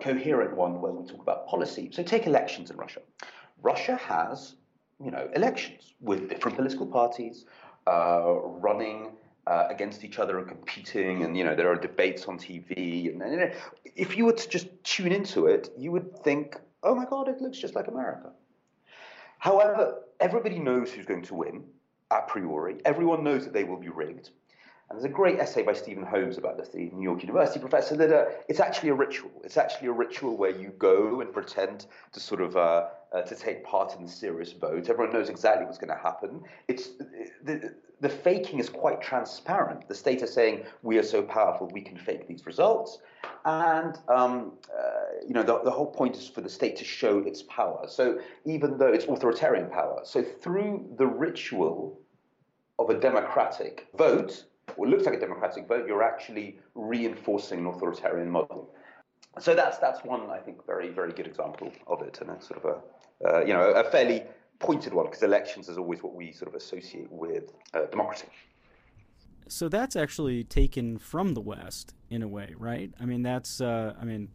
coherent 0.00 0.56
one 0.56 0.80
when 0.80 0.96
we 0.96 1.06
talk 1.06 1.20
about 1.20 1.46
policy. 1.46 1.90
So 1.92 2.02
take 2.02 2.26
elections 2.26 2.70
in 2.70 2.76
Russia. 2.76 3.00
Russia 3.62 3.96
has, 3.96 4.54
you 5.04 5.10
know, 5.10 5.28
elections 5.34 5.94
with 6.00 6.28
different 6.28 6.56
political 6.56 6.86
parties 6.86 7.44
uh, 7.86 8.34
running 8.66 9.12
uh, 9.46 9.66
against 9.68 10.04
each 10.04 10.18
other 10.18 10.38
and 10.38 10.48
competing, 10.48 11.24
and 11.24 11.36
you 11.36 11.44
know 11.44 11.54
there 11.54 11.70
are 11.70 11.76
debates 11.76 12.26
on 12.26 12.38
TV. 12.38 13.12
And, 13.12 13.22
and 13.22 13.36
know, 13.36 13.50
if 13.96 14.16
you 14.16 14.26
were 14.26 14.32
to 14.32 14.48
just 14.48 14.68
tune 14.84 15.12
into 15.12 15.46
it, 15.46 15.70
you 15.76 15.90
would 15.92 16.18
think, 16.22 16.56
"Oh 16.82 16.94
my 16.94 17.04
God, 17.04 17.28
it 17.28 17.40
looks 17.40 17.58
just 17.58 17.74
like 17.74 17.88
America." 17.88 18.30
However, 19.38 20.02
everybody 20.20 20.58
knows 20.58 20.92
who's 20.92 21.06
going 21.06 21.22
to 21.22 21.34
win 21.34 21.64
a 22.10 22.20
priori. 22.22 22.76
Everyone 22.84 23.24
knows 23.24 23.44
that 23.44 23.54
they 23.54 23.64
will 23.64 23.78
be 23.78 23.88
rigged. 23.88 24.30
And 24.90 24.98
there's 24.98 25.04
a 25.04 25.14
great 25.14 25.38
essay 25.38 25.62
by 25.62 25.72
Stephen 25.72 26.04
Holmes 26.04 26.36
about 26.36 26.58
this, 26.58 26.68
the 26.70 26.90
New 26.90 27.04
York 27.04 27.22
University 27.22 27.60
professor, 27.60 27.96
that 27.96 28.12
uh, 28.12 28.24
it's 28.48 28.58
actually 28.58 28.88
a 28.88 28.94
ritual. 28.94 29.30
It's 29.44 29.56
actually 29.56 29.86
a 29.86 29.92
ritual 29.92 30.36
where 30.36 30.50
you 30.50 30.70
go 30.78 31.20
and 31.20 31.32
pretend 31.32 31.86
to 32.10 32.18
sort 32.18 32.40
of 32.40 32.56
uh, 32.56 32.88
uh, 33.12 33.22
to 33.22 33.36
take 33.36 33.64
part 33.64 33.94
in 33.94 34.02
the 34.04 34.10
serious 34.10 34.52
vote. 34.52 34.88
Everyone 34.88 35.12
knows 35.12 35.28
exactly 35.28 35.64
what's 35.64 35.78
going 35.78 35.96
to 35.96 36.02
happen. 36.02 36.42
It's 36.66 36.88
the, 37.44 37.72
the 38.00 38.08
faking 38.08 38.58
is 38.58 38.68
quite 38.68 39.00
transparent. 39.00 39.86
The 39.86 39.94
state 39.94 40.22
is 40.22 40.32
saying 40.32 40.64
we 40.82 40.98
are 40.98 41.04
so 41.04 41.22
powerful 41.22 41.68
we 41.72 41.82
can 41.82 41.96
fake 41.96 42.26
these 42.26 42.44
results, 42.44 42.98
and 43.44 43.96
um, 44.08 44.54
uh, 44.76 45.22
you 45.24 45.34
know 45.34 45.44
the, 45.44 45.60
the 45.62 45.70
whole 45.70 45.86
point 45.86 46.16
is 46.16 46.28
for 46.28 46.40
the 46.40 46.50
state 46.50 46.74
to 46.78 46.84
show 46.84 47.18
its 47.18 47.44
power. 47.44 47.86
So 47.86 48.18
even 48.44 48.76
though 48.76 48.92
it's 48.92 49.04
authoritarian 49.04 49.70
power, 49.70 50.00
so 50.02 50.20
through 50.20 50.84
the 50.98 51.06
ritual 51.06 51.96
of 52.80 52.90
a 52.90 52.98
democratic 52.98 53.86
vote 53.96 54.46
what 54.76 54.88
looks 54.88 55.04
like 55.04 55.14
a 55.14 55.20
democratic 55.20 55.66
vote, 55.68 55.86
you're 55.86 56.02
actually 56.02 56.58
reinforcing 56.74 57.60
an 57.60 57.66
authoritarian 57.66 58.30
model. 58.30 58.74
So 59.38 59.54
that's 59.54 59.78
that's 59.78 60.04
one 60.04 60.28
I 60.30 60.38
think 60.38 60.66
very 60.66 60.88
very 60.90 61.12
good 61.12 61.26
example 61.26 61.72
of 61.86 62.02
it, 62.02 62.18
and 62.20 62.30
a 62.30 62.42
sort 62.42 62.64
of 62.64 62.82
a 63.24 63.28
uh, 63.28 63.40
you 63.40 63.52
know 63.52 63.70
a 63.70 63.84
fairly 63.84 64.24
pointed 64.58 64.92
one 64.92 65.06
because 65.06 65.22
elections 65.22 65.68
is 65.68 65.78
always 65.78 66.02
what 66.02 66.14
we 66.14 66.32
sort 66.32 66.48
of 66.48 66.54
associate 66.54 67.10
with 67.10 67.52
uh, 67.74 67.86
democracy. 67.86 68.26
So 69.48 69.68
that's 69.68 69.96
actually 69.96 70.44
taken 70.44 70.98
from 70.98 71.34
the 71.34 71.40
West 71.40 71.94
in 72.08 72.22
a 72.22 72.28
way, 72.28 72.54
right? 72.56 72.92
I 73.00 73.04
mean, 73.04 73.22
that's 73.22 73.60
uh, 73.60 73.94
I 74.00 74.04
mean, 74.04 74.28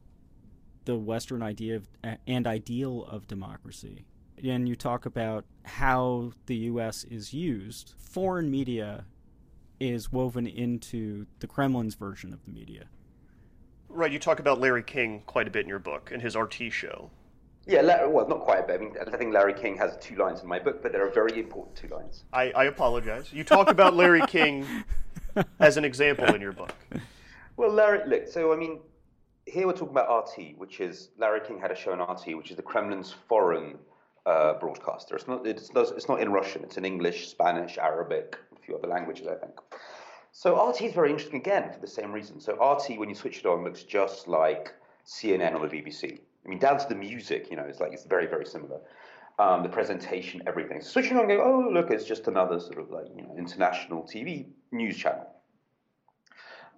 the 0.85 0.97
Western 0.97 1.41
idea 1.41 1.77
of, 1.77 1.87
and 2.27 2.47
ideal 2.47 3.05
of 3.05 3.27
democracy. 3.27 4.05
And 4.43 4.67
you 4.67 4.75
talk 4.75 5.05
about 5.05 5.45
how 5.63 6.33
the 6.47 6.55
U.S. 6.55 7.05
is 7.05 7.33
used. 7.33 7.93
Foreign 7.97 8.51
media 8.51 9.05
is 9.79 10.11
woven 10.11 10.47
into 10.47 11.25
the 11.39 11.47
Kremlin's 11.47 11.95
version 11.95 12.33
of 12.33 12.43
the 12.45 12.51
media. 12.51 12.85
Right, 13.89 14.11
you 14.11 14.19
talk 14.19 14.39
about 14.39 14.59
Larry 14.59 14.83
King 14.83 15.23
quite 15.25 15.47
a 15.47 15.51
bit 15.51 15.63
in 15.63 15.69
your 15.69 15.79
book 15.79 16.11
and 16.11 16.21
his 16.21 16.35
RT 16.35 16.71
show. 16.71 17.09
Yeah, 17.67 18.05
well, 18.05 18.27
not 18.27 18.41
quite 18.41 18.59
a 18.59 18.67
bit. 18.67 18.75
I 18.75 18.83
mean, 18.83 18.95
I 19.13 19.17
think 19.17 19.33
Larry 19.33 19.53
King 19.53 19.75
has 19.77 19.97
two 19.97 20.15
lines 20.15 20.41
in 20.41 20.47
my 20.47 20.59
book, 20.59 20.83
but 20.83 20.91
they're 20.91 21.09
very 21.09 21.39
important 21.39 21.75
two 21.75 21.87
lines. 21.87 22.23
I, 22.31 22.51
I 22.51 22.65
apologize. 22.65 23.33
You 23.33 23.43
talk 23.43 23.69
about 23.69 23.95
Larry 23.95 24.21
King 24.27 24.65
as 25.59 25.77
an 25.77 25.85
example 25.85 26.33
in 26.35 26.41
your 26.41 26.51
book. 26.51 26.75
Well, 27.57 27.71
Larry, 27.71 28.07
look, 28.07 28.27
so 28.27 28.53
I 28.53 28.55
mean, 28.57 28.81
here 29.45 29.65
we're 29.65 29.73
talking 29.73 29.89
about 29.89 30.29
RT, 30.29 30.57
which 30.57 30.79
is 30.79 31.09
Larry 31.17 31.39
King 31.45 31.59
had 31.59 31.71
a 31.71 31.75
show 31.75 31.91
on 31.91 32.01
RT, 32.01 32.37
which 32.37 32.51
is 32.51 32.57
the 32.57 32.63
Kremlin's 32.63 33.15
foreign 33.27 33.77
uh, 34.25 34.53
broadcaster. 34.59 35.15
It's 35.15 35.27
not, 35.27 35.47
it's, 35.47 35.71
it's 35.73 36.07
not 36.07 36.21
in 36.21 36.31
Russian, 36.31 36.63
it's 36.63 36.77
in 36.77 36.85
English, 36.85 37.29
Spanish, 37.29 37.77
Arabic, 37.77 38.37
few 38.65 38.75
other 38.75 38.87
languages, 38.87 39.27
I 39.27 39.35
think. 39.35 39.53
So 40.31 40.67
RT 40.67 40.81
is 40.81 40.93
very 40.93 41.11
interesting 41.11 41.39
again 41.39 41.71
for 41.71 41.79
the 41.79 41.87
same 41.87 42.11
reason. 42.11 42.41
So 42.41 42.53
RT, 42.53 42.99
when 42.99 43.07
you 43.07 43.15
switch 43.15 43.39
it 43.39 43.45
on, 43.45 43.63
looks 43.63 43.83
just 43.83 44.27
like 44.27 44.73
CNN 45.05 45.53
or 45.53 45.65
the 45.65 45.81
BBC. 45.81 46.19
I 46.45 46.49
mean, 46.49 46.59
down 46.59 46.77
to 46.77 46.89
the 46.89 46.95
music, 46.95 47.47
you 47.49 47.55
know, 47.55 47.63
it's 47.63 47.79
like 47.79 47.93
it's 47.93 48.03
very, 48.05 48.27
very 48.27 48.45
similar. 48.45 48.79
Um, 49.39 49.63
the 49.63 49.69
presentation, 49.69 50.43
everything. 50.45 50.81
So 50.81 50.89
switching 50.89 51.17
on, 51.17 51.27
go, 51.27 51.41
oh 51.41 51.69
look, 51.73 51.89
it's 51.89 52.05
just 52.05 52.27
another 52.27 52.59
sort 52.59 52.79
of 52.79 52.89
like 52.89 53.05
you 53.15 53.21
know 53.21 53.35
international 53.37 54.03
TV 54.03 54.47
news 54.71 54.97
channel. 54.97 55.29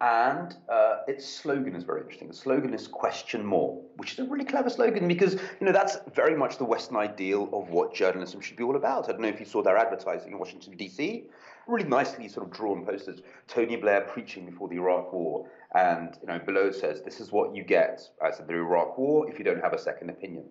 And 0.02 0.56
uh, 0.70 0.98
its 1.08 1.28
slogan 1.28 1.76
is 1.76 1.84
very 1.84 2.02
interesting. 2.02 2.28
The 2.28 2.36
slogan 2.36 2.74
is 2.76 2.88
"Question 2.88 3.44
More," 3.44 3.82
which 3.96 4.14
is 4.14 4.20
a 4.20 4.26
really 4.26 4.46
clever 4.46 4.70
slogan 4.70 5.08
because 5.08 5.34
you 5.34 5.66
know 5.66 5.72
that's 5.72 5.98
very 6.14 6.36
much 6.36 6.58
the 6.58 6.66
Western 6.66 6.98
ideal 6.98 7.50
of 7.54 7.70
what 7.70 7.94
journalism 7.94 8.42
should 8.42 8.58
be 8.58 8.64
all 8.64 8.76
about. 8.76 9.10
I 9.10 9.14
don't 9.14 9.22
know 9.22 9.28
if 9.28 9.40
you 9.40 9.48
saw 9.48 9.64
their 9.64 9.78
advertising 9.78 10.32
in 10.32 10.40
Washington 10.40 10.78
D.C 10.78 11.26
really 11.68 11.88
nicely 11.88 12.28
sort 12.28 12.48
of 12.48 12.54
drawn 12.54 12.86
posters. 12.86 13.22
Tony 13.48 13.76
Blair 13.76 14.02
preaching 14.02 14.46
before 14.46 14.68
the 14.68 14.76
Iraq 14.76 15.12
War, 15.14 15.50
and 15.76 16.18
you 16.22 16.28
know 16.28 16.40
below 16.40 16.68
it 16.68 16.76
says, 16.76 17.02
"This 17.02 17.20
is 17.20 17.32
what 17.32 17.56
you 17.56 17.64
get 17.64 18.02
as 18.26 18.38
the 18.40 18.54
Iraq 18.54 18.98
War 18.98 19.30
if 19.30 19.38
you 19.38 19.46
don't 19.46 19.62
have 19.62 19.74
a 19.74 19.80
second 19.80 20.10
opinion." 20.10 20.46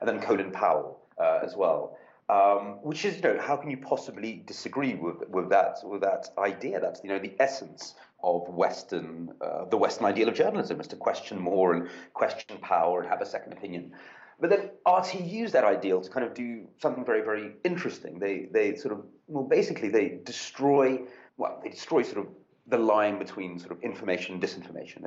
And 0.00 0.08
then 0.08 0.20
Colin 0.20 0.50
Powell 0.52 1.00
uh, 1.18 1.40
as 1.42 1.56
well. 1.56 1.98
Um, 2.30 2.78
which 2.82 3.06
is, 3.06 3.16
you 3.16 3.22
know, 3.22 3.40
how 3.40 3.56
can 3.56 3.70
you 3.70 3.78
possibly 3.78 4.42
disagree 4.46 4.94
with 4.94 5.26
with 5.30 5.48
that 5.48 5.78
with 5.82 6.02
that 6.02 6.28
idea? 6.36 6.78
That's 6.78 7.02
you 7.02 7.08
know 7.08 7.18
the 7.18 7.32
essence 7.40 7.94
of 8.22 8.48
Western 8.48 9.30
uh, 9.40 9.64
the 9.64 9.78
Western 9.78 10.04
ideal 10.06 10.28
of 10.28 10.34
journalism 10.34 10.78
is 10.78 10.88
to 10.88 10.96
question 10.96 11.38
more 11.38 11.72
and 11.72 11.88
question 12.12 12.58
power 12.58 13.00
and 13.00 13.08
have 13.08 13.22
a 13.22 13.26
second 13.26 13.54
opinion. 13.54 13.92
But 14.40 14.50
then 14.50 14.70
RT 14.86 15.20
used 15.20 15.54
that 15.54 15.64
ideal 15.64 16.00
to 16.00 16.10
kind 16.10 16.24
of 16.24 16.34
do 16.34 16.68
something 16.80 17.04
very, 17.04 17.22
very 17.22 17.54
interesting. 17.64 18.18
They, 18.18 18.48
they 18.52 18.76
sort 18.76 18.94
of, 18.94 19.04
well, 19.26 19.44
basically, 19.44 19.88
they 19.88 20.20
destroy, 20.24 21.00
well, 21.36 21.60
they 21.62 21.70
destroy 21.70 22.02
sort 22.02 22.18
of 22.18 22.26
the 22.68 22.78
line 22.78 23.18
between 23.18 23.58
sort 23.58 23.72
of 23.72 23.82
information 23.82 24.34
and 24.34 24.42
disinformation. 24.42 25.02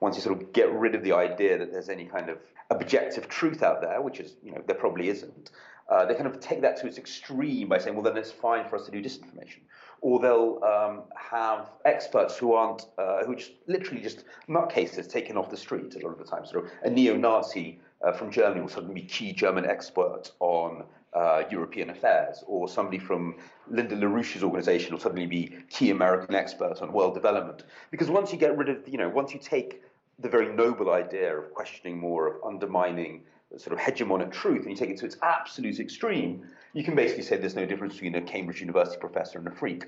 Once 0.00 0.16
you 0.16 0.22
sort 0.22 0.40
of 0.40 0.52
get 0.52 0.72
rid 0.72 0.94
of 0.94 1.02
the 1.02 1.12
idea 1.12 1.58
that 1.58 1.72
there's 1.72 1.88
any 1.88 2.04
kind 2.04 2.30
of 2.30 2.38
objective 2.70 3.28
truth 3.28 3.62
out 3.62 3.82
there, 3.82 4.00
which 4.00 4.20
is, 4.20 4.36
you 4.42 4.52
know, 4.52 4.62
there 4.66 4.76
probably 4.76 5.08
isn't, 5.08 5.50
uh, 5.90 6.06
they 6.06 6.14
kind 6.14 6.28
of 6.28 6.38
take 6.38 6.62
that 6.62 6.76
to 6.76 6.86
its 6.86 6.96
extreme 6.96 7.68
by 7.68 7.76
saying, 7.76 7.96
well, 7.96 8.04
then 8.04 8.16
it's 8.16 8.30
fine 8.30 8.66
for 8.68 8.76
us 8.76 8.86
to 8.86 8.92
do 8.92 9.02
disinformation. 9.02 9.58
Or 10.00 10.20
they'll 10.20 10.62
um, 10.62 11.02
have 11.16 11.68
experts 11.84 12.38
who 12.38 12.52
aren't, 12.52 12.86
uh, 12.96 13.24
who 13.24 13.34
just 13.34 13.50
literally 13.66 14.00
just 14.00 14.24
nutcases 14.48 15.10
taken 15.10 15.36
off 15.36 15.50
the 15.50 15.56
street 15.56 15.94
a 15.96 15.98
lot 15.98 16.12
of 16.12 16.18
the 16.18 16.24
time, 16.24 16.46
sort 16.46 16.64
of 16.64 16.70
a 16.84 16.90
neo-Nazi 16.90 17.80
uh, 18.02 18.12
from 18.12 18.30
Germany 18.30 18.60
will 18.60 18.68
suddenly 18.68 18.94
be 18.94 19.06
key 19.06 19.32
German 19.32 19.64
expert 19.64 20.32
on 20.40 20.84
uh, 21.12 21.42
European 21.50 21.90
affairs, 21.90 22.44
or 22.46 22.68
somebody 22.68 22.98
from 22.98 23.36
Lyndon 23.68 24.00
LaRouche's 24.00 24.42
organization 24.42 24.92
will 24.92 25.00
suddenly 25.00 25.26
be 25.26 25.56
key 25.68 25.90
American 25.90 26.34
expert 26.34 26.80
on 26.80 26.92
world 26.92 27.14
development. 27.14 27.64
Because 27.90 28.08
once 28.08 28.32
you 28.32 28.38
get 28.38 28.56
rid 28.56 28.68
of, 28.68 28.86
you 28.86 28.98
know, 28.98 29.08
once 29.08 29.32
you 29.32 29.40
take 29.40 29.82
the 30.18 30.28
very 30.28 30.54
noble 30.54 30.92
idea 30.92 31.36
of 31.36 31.52
questioning 31.52 31.98
more, 31.98 32.28
of 32.28 32.44
undermining 32.44 33.22
sort 33.56 33.72
of 33.72 33.78
hegemonic 33.78 34.30
truth, 34.30 34.62
and 34.62 34.70
you 34.70 34.76
take 34.76 34.90
it 34.90 34.98
to 34.98 35.06
its 35.06 35.16
absolute 35.22 35.80
extreme, 35.80 36.46
you 36.72 36.84
can 36.84 36.94
basically 36.94 37.24
say 37.24 37.36
there's 37.36 37.56
no 37.56 37.66
difference 37.66 37.94
between 37.94 38.14
a 38.14 38.22
Cambridge 38.22 38.60
University 38.60 38.98
professor 39.00 39.38
and 39.38 39.48
a 39.48 39.50
freak. 39.50 39.86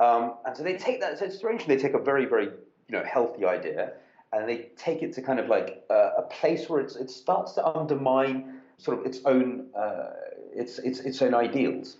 Um, 0.00 0.34
and 0.44 0.56
so 0.56 0.64
they 0.64 0.76
take 0.76 1.00
that, 1.00 1.18
so 1.18 1.26
it's 1.26 1.36
strange, 1.36 1.66
they 1.66 1.76
take 1.76 1.94
a 1.94 1.98
very, 1.98 2.24
very, 2.24 2.46
you 2.46 2.90
know, 2.90 3.04
healthy 3.04 3.44
idea, 3.44 3.92
and 4.34 4.48
they 4.48 4.70
take 4.76 5.02
it 5.02 5.12
to 5.14 5.22
kind 5.22 5.38
of 5.38 5.48
like 5.48 5.84
uh, 5.90 6.10
a 6.18 6.22
place 6.22 6.68
where 6.68 6.80
it 6.80 7.10
starts 7.10 7.52
to 7.52 7.66
undermine 7.66 8.60
sort 8.78 8.98
of 8.98 9.06
its 9.06 9.20
own 9.24 9.66
uh, 9.76 10.10
its, 10.54 10.78
its 10.78 11.00
its 11.00 11.22
own 11.22 11.34
ideals. 11.34 11.96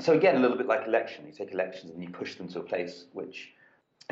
So 0.00 0.12
again, 0.12 0.36
a 0.36 0.38
little 0.40 0.56
bit 0.56 0.66
like 0.66 0.86
election, 0.86 1.26
you 1.26 1.32
take 1.32 1.52
elections 1.52 1.92
and 1.92 2.02
you 2.02 2.10
push 2.10 2.36
them 2.36 2.48
to 2.48 2.60
a 2.60 2.62
place 2.62 3.06
which 3.12 3.52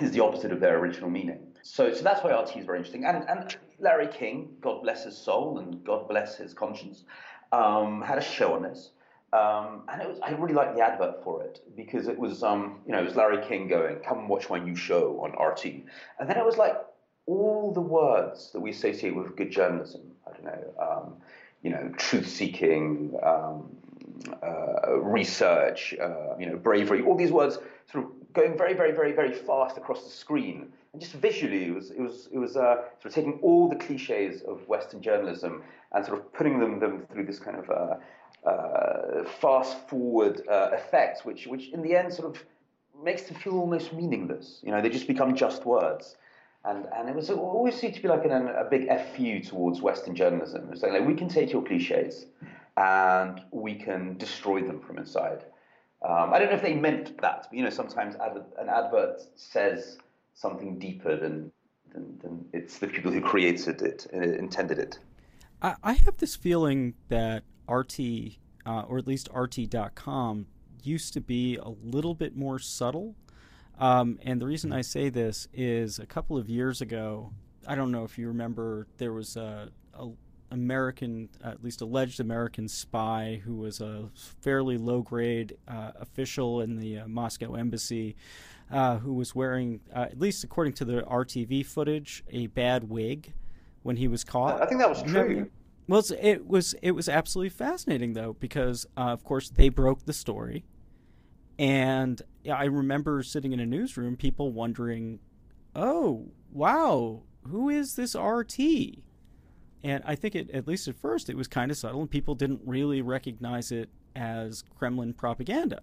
is 0.01 0.11
the 0.11 0.21
opposite 0.21 0.53
of 0.53 0.61
their 0.61 0.79
original 0.79 1.11
meaning. 1.11 1.39
So, 1.63 1.93
so 1.93 2.03
that's 2.03 2.23
why 2.23 2.31
RT 2.31 2.57
is 2.57 2.67
very 2.67 2.79
interesting. 2.79 3.05
And, 3.05 3.29
and 3.29 3.57
Larry 3.79 4.09
King, 4.09 4.57
God 4.61 4.83
bless 4.83 5.05
his 5.05 5.17
soul 5.17 5.59
and 5.59 5.83
God 5.85 6.09
bless 6.09 6.37
his 6.37 6.55
conscience, 6.55 7.05
um, 7.53 8.03
had 8.03 8.19
a 8.19 8.23
show 8.23 8.55
on 8.55 8.63
this. 8.63 8.91
Um, 9.33 9.83
and 9.89 10.01
it 10.01 10.09
was, 10.09 10.19
I 10.23 10.31
really 10.33 10.55
liked 10.55 10.77
the 10.77 10.83
advert 10.83 11.23
for 11.25 11.43
it 11.43 11.61
because 11.77 12.09
it 12.09 12.19
was, 12.19 12.43
um, 12.43 12.81
you 12.87 12.93
know, 12.93 13.01
it 13.01 13.05
was 13.05 13.17
Larry 13.17 13.45
King 13.47 13.69
going, 13.69 13.97
"Come 13.97 14.29
watch 14.29 14.49
my 14.49 14.59
new 14.59 14.77
show 14.77 15.21
on 15.21 15.33
RT," 15.33 15.65
and 16.21 16.31
then 16.31 16.39
it 16.39 16.45
was 16.45 16.57
like, 16.57 16.77
all 17.27 17.73
the 17.73 17.81
words 17.81 18.51
that 18.53 18.61
we 18.61 18.71
associate 18.71 19.15
with 19.15 19.37
good 19.37 19.51
journalism. 19.51 20.03
I 20.27 20.33
don't 20.33 20.45
know, 20.45 20.75
um, 20.81 21.15
you 21.63 21.71
know, 21.71 21.93
truth-seeking, 21.97 23.17
um, 23.23 23.77
uh, 24.43 24.99
research, 24.99 25.95
uh, 26.01 26.37
you 26.39 26.47
know, 26.47 26.57
bravery. 26.57 27.03
All 27.03 27.17
these 27.17 27.33
words 27.33 27.59
sort 27.91 28.05
of 28.05 28.11
going 28.33 28.57
very, 28.57 28.75
very, 28.75 28.93
very, 28.93 29.13
very 29.13 29.33
fast 29.33 29.77
across 29.77 30.05
the 30.05 30.11
screen, 30.11 30.73
and 30.93 31.01
just 31.01 31.15
visually, 31.15 31.67
it 31.67 31.75
was 31.75 31.91
it 31.91 32.01
was 32.01 32.29
it 32.33 32.39
was 32.39 32.57
uh, 32.57 32.77
sort 33.01 33.07
of 33.07 33.15
taking 33.15 33.39
all 33.43 33.69
the 33.69 33.77
cliches 33.77 34.43
of 34.43 34.67
Western 34.69 35.03
journalism 35.03 35.63
and 35.93 36.05
sort 36.05 36.19
of 36.19 36.33
putting 36.33 36.59
them 36.59 36.81
them 36.81 37.07
through 37.13 37.27
this 37.27 37.39
kind 37.39 37.59
of 37.59 37.71
uh, 37.71 38.49
uh, 38.49 39.25
fast-forward 39.41 40.43
uh, 40.49 40.71
effect, 40.73 41.25
which 41.25 41.47
which 41.47 41.69
in 41.71 41.83
the 41.83 41.95
end 41.95 42.13
sort 42.13 42.35
of 42.35 42.43
makes 43.05 43.23
them 43.23 43.37
feel 43.37 43.59
almost 43.59 43.93
meaningless. 43.93 44.61
You 44.63 44.71
know, 44.71 44.81
they 44.81 44.89
just 44.89 45.07
become 45.07 45.35
just 45.35 45.67
words 45.67 46.17
and 46.67 46.87
and 46.97 47.09
it 47.09 47.15
was 47.15 47.31
it 47.31 47.39
always 47.39 47.75
seemed 47.75 47.95
to 47.95 48.03
be 48.03 48.09
like 48.09 48.25
an, 48.25 48.33
a 48.33 48.67
big 48.69 48.89
fu 49.15 49.41
towards 49.41 49.81
Western 49.81 50.15
journalism. 50.15 50.69
It's 50.73 50.83
like, 50.83 50.93
like 50.93 51.07
we 51.07 51.15
can 51.15 51.29
take 51.29 51.53
your 51.53 51.63
cliches 51.63 52.27
and 52.77 53.41
we 53.51 53.75
can 53.75 54.17
destroy 54.19 54.61
them 54.63 54.81
from 54.81 54.99
inside. 54.99 55.45
Um, 56.07 56.33
I 56.33 56.39
don't 56.39 56.51
know 56.51 56.57
if 56.57 56.63
they 56.63 56.75
meant 56.75 57.21
that, 57.23 57.47
but 57.49 57.57
you 57.57 57.65
know, 57.65 57.71
sometimes 57.71 58.17
ad- 58.17 58.45
an 58.59 58.69
advert 58.69 59.23
says 59.35 59.99
something 60.35 60.79
deeper 60.79 61.17
than, 61.17 61.51
than, 61.93 62.19
than 62.23 62.45
it's 62.53 62.79
the 62.79 62.87
people 62.87 63.11
who 63.11 63.21
created 63.21 63.81
it 63.81 64.07
uh, 64.13 64.19
intended 64.19 64.79
it. 64.79 64.99
I, 65.63 65.75
I 65.83 65.93
have 65.95 66.19
this 66.19 66.37
feeling 66.37 66.95
that 67.09 67.45
RT, 67.69 67.99
uh, 68.67 68.83
or 68.83 68.99
at 68.99 69.07
least 69.07 69.29
RT.com, 69.35 70.47
used 70.83 71.15
to 71.15 71.21
be 71.21 71.57
a 71.57 71.71
little 71.83 72.15
bit 72.15 72.37
more 72.37 72.59
subtle 72.59 73.17
Um, 73.79 74.19
and 74.23 74.41
the 74.41 74.47
reason 74.47 74.73
I 74.73 74.81
say 74.81 75.09
this 75.09 75.49
is 75.53 75.99
a 75.99 76.07
couple 76.07 76.37
of 76.37 76.49
years 76.49 76.81
ago, 76.81 77.33
I 77.67 77.75
don't 77.75 77.91
know 77.91 78.05
if 78.05 78.19
you 78.19 78.29
remember, 78.29 78.87
there 78.99 79.13
was 79.13 79.37
a, 79.37 79.69
a 79.95 80.09
American, 80.51 81.29
at 81.43 81.63
least 81.63 81.81
alleged 81.81 82.21
American 82.21 82.69
spy 82.69 83.41
who 83.45 83.57
was 83.57 83.81
a 83.81 84.09
fairly 84.41 84.79
low 84.79 85.03
grade 85.03 85.57
uh, 85.69 85.93
official 86.01 86.61
in 86.61 86.77
the 86.77 87.01
uh, 87.01 87.09
Moscow 87.09 87.55
embassy 87.55 88.17
uh, 88.71 88.99
who 88.99 89.15
was 89.15 89.35
wearing, 89.35 89.81
uh, 89.95 90.01
at 90.11 90.19
least 90.19 90.45
according 90.45 90.73
to 90.75 90.85
the 90.85 91.03
RTV 91.03 91.65
footage, 91.67 92.25
a 92.31 92.47
bad 92.49 92.89
wig 92.89 93.33
when 93.83 93.97
he 93.97 94.09
was 94.09 94.25
caught. 94.25 94.61
I 94.61 94.67
think 94.67 94.81
that 94.81 94.89
was 94.89 95.03
true. 95.03 95.51
Well, 95.89 96.03
it 96.21 96.47
was 96.47 96.75
it 96.83 96.91
was 96.93 97.09
absolutely 97.09 97.51
fascinating 97.51 98.15
though 98.15 98.37
because 98.41 98.87
uh, 98.97 99.03
of 99.03 99.23
course 99.23 99.51
they 99.51 99.69
broke 99.69 100.05
the 100.05 100.13
story, 100.13 100.65
and 101.59 102.21
I 102.51 102.65
remember 102.65 103.23
sitting 103.23 103.53
in 103.53 103.61
a 103.61 103.67
newsroom, 103.67 104.17
people 104.17 104.53
wondering, 104.53 105.21
"Oh, 105.75 106.29
wow, 106.53 107.23
who 107.49 107.69
is 107.69 107.95
this 107.95 108.15
RT?" 108.15 108.59
And 109.83 110.03
I 110.05 110.15
think 110.15 110.35
it, 110.35 110.51
at 110.51 110.67
least 110.67 110.89
at 110.89 110.97
first, 110.97 111.31
it 111.31 111.37
was 111.37 111.47
kind 111.49 111.71
of 111.71 111.77
subtle, 111.77 112.01
and 112.01 112.11
people 112.11 112.35
didn't 112.35 112.61
really 112.65 113.03
recognize 113.03 113.71
it 113.71 113.89
as 114.15 114.65
Kremlin 114.77 115.13
propaganda. 115.13 115.81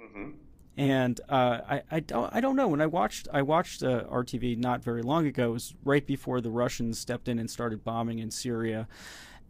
Mm-hmm. 0.00 0.30
And 0.76 1.20
uh, 1.28 1.60
I, 1.68 1.82
I 1.90 2.00
don't 2.00 2.34
I 2.34 2.40
don't 2.40 2.56
know 2.56 2.68
when 2.68 2.80
I 2.80 2.86
watched 2.86 3.28
I 3.32 3.42
watched 3.42 3.82
uh, 3.82 4.04
RTV 4.04 4.56
not 4.58 4.82
very 4.82 5.02
long 5.02 5.26
ago. 5.26 5.50
It 5.50 5.52
was 5.54 5.74
right 5.84 6.06
before 6.06 6.40
the 6.40 6.50
Russians 6.50 6.98
stepped 6.98 7.28
in 7.28 7.38
and 7.38 7.50
started 7.50 7.84
bombing 7.84 8.18
in 8.18 8.30
Syria, 8.30 8.88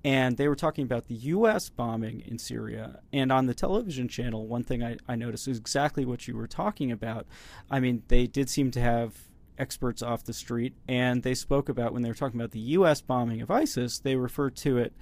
and 0.02 0.36
they 0.36 0.48
were 0.48 0.56
talking 0.56 0.84
about 0.84 1.08
the 1.08 1.14
U.S. 1.14 1.68
bombing 1.68 2.22
in 2.26 2.38
Syria. 2.38 3.00
And 3.12 3.30
on 3.30 3.46
the 3.46 3.54
television 3.54 4.08
channel, 4.08 4.46
one 4.46 4.64
thing 4.64 4.82
I, 4.82 4.96
I 5.06 5.16
noticed 5.16 5.46
is 5.46 5.58
exactly 5.58 6.04
what 6.04 6.26
you 6.26 6.36
were 6.36 6.46
talking 6.46 6.90
about. 6.90 7.26
I 7.70 7.80
mean, 7.80 8.02
they 8.08 8.26
did 8.26 8.48
seem 8.48 8.70
to 8.72 8.80
have 8.80 9.14
experts 9.58 10.02
off 10.02 10.24
the 10.24 10.32
street, 10.32 10.74
and 10.88 11.22
they 11.22 11.34
spoke 11.34 11.68
about 11.68 11.92
when 11.92 12.02
they 12.02 12.08
were 12.08 12.14
talking 12.14 12.40
about 12.40 12.52
the 12.52 12.60
U.S. 12.60 13.02
bombing 13.02 13.42
of 13.42 13.50
ISIS, 13.50 13.98
they 13.98 14.16
referred 14.16 14.56
to 14.56 14.78
it 14.78 14.94